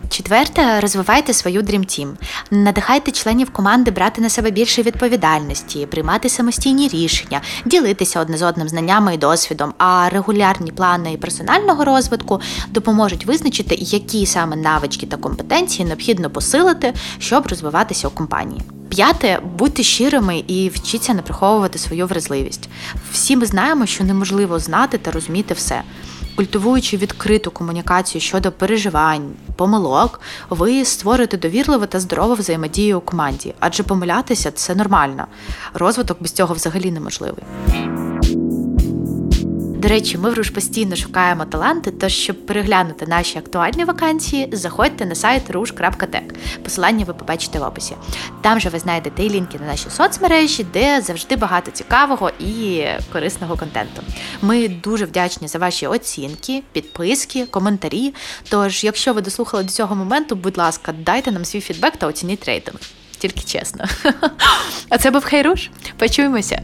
Четверте, 0.09 0.79
розвивайте 0.81 1.33
свою 1.33 1.61
Dream 1.61 1.79
Team. 1.79 2.13
Надихайте 2.51 3.11
членів 3.11 3.49
команди 3.49 3.91
брати 3.91 4.21
на 4.21 4.29
себе 4.29 4.51
більше 4.51 4.81
відповідальності, 4.81 5.85
приймати 5.85 6.29
самостійні 6.29 6.87
рішення, 6.87 7.41
ділитися 7.65 8.19
одне 8.19 8.37
з 8.37 8.41
одним 8.41 8.69
знаннями 8.69 9.15
і 9.15 9.17
досвідом. 9.17 9.73
А 9.77 10.09
регулярні 10.09 10.71
плани 10.71 11.17
персонального 11.17 11.85
розвитку 11.85 12.41
допоможуть 12.69 13.25
визначити, 13.25 13.75
які 13.79 14.25
саме 14.25 14.55
навички 14.55 15.05
та 15.05 15.17
компетенції 15.17 15.85
необхідно 15.85 16.29
посилити, 16.29 16.93
щоб 17.19 17.47
розвиватися 17.47 18.07
у 18.07 18.11
компанії. 18.11 18.61
П'яте, 18.89 19.39
будьте 19.57 19.83
щирими 19.83 20.43
і 20.47 20.69
вчіться 20.69 21.13
не 21.13 21.21
приховувати 21.21 21.79
свою 21.79 22.07
вразливість. 22.07 22.69
Всі 23.11 23.35
ми 23.35 23.45
знаємо, 23.45 23.85
що 23.85 24.03
неможливо 24.03 24.59
знати 24.59 24.97
та 24.97 25.11
розуміти 25.11 25.53
все. 25.53 25.83
Культивуючи 26.35 26.97
відкриту 26.97 27.51
комунікацію 27.51 28.21
щодо 28.21 28.51
переживань, 28.51 29.31
помилок, 29.55 30.21
ви 30.49 30.85
створите 30.85 31.37
довірливу 31.37 31.85
та 31.85 31.99
здорову 31.99 32.33
взаємодію 32.33 32.97
у 32.97 33.01
команді, 33.01 33.53
адже 33.59 33.83
помилятися 33.83 34.51
це 34.51 34.75
нормально. 34.75 35.27
Розвиток 35.73 36.17
без 36.21 36.31
цього 36.31 36.53
взагалі 36.53 36.91
неможливий. 36.91 37.43
До 39.85 39.89
речі, 39.89 40.17
ми 40.17 40.29
в 40.29 40.33
Руш 40.33 40.49
постійно 40.49 40.95
шукаємо 40.95 41.45
таланти, 41.45 41.91
тож, 41.91 42.13
щоб 42.13 42.45
переглянути 42.45 43.05
наші 43.07 43.37
актуальні 43.37 43.85
вакансії, 43.85 44.49
заходьте 44.51 45.05
на 45.05 45.15
сайт 45.15 45.49
rush.tech. 45.49 46.35
Посилання 46.63 47.05
ви 47.05 47.13
побачите 47.13 47.59
в 47.59 47.63
описі. 47.63 47.95
Там 48.41 48.59
же 48.59 48.69
ви 48.69 48.79
знайдете 48.79 49.23
і 49.23 49.29
лінки 49.29 49.59
на 49.59 49.65
наші 49.65 49.89
соцмережі, 49.89 50.65
де 50.73 51.01
завжди 51.01 51.35
багато 51.35 51.71
цікавого 51.71 52.31
і 52.39 52.83
корисного 53.13 53.57
контенту. 53.57 54.01
Ми 54.41 54.67
дуже 54.67 55.05
вдячні 55.05 55.47
за 55.47 55.59
ваші 55.59 55.87
оцінки, 55.87 56.63
підписки, 56.71 57.45
коментарі. 57.45 58.13
Тож, 58.49 58.83
якщо 58.83 59.13
ви 59.13 59.21
дослухали 59.21 59.63
до 59.63 59.69
цього 59.69 59.95
моменту, 59.95 60.35
будь 60.35 60.57
ласка, 60.57 60.93
дайте 60.99 61.31
нам 61.31 61.45
свій 61.45 61.61
фідбек 61.61 61.97
та 61.97 62.07
оцініть 62.07 62.45
рейтинг. 62.45 62.79
Тільки 63.17 63.41
чесно. 63.41 63.85
А 64.89 64.97
це 64.97 65.11
був 65.11 65.25
Хайруш. 65.25 65.69
Почуємося. 65.97 66.61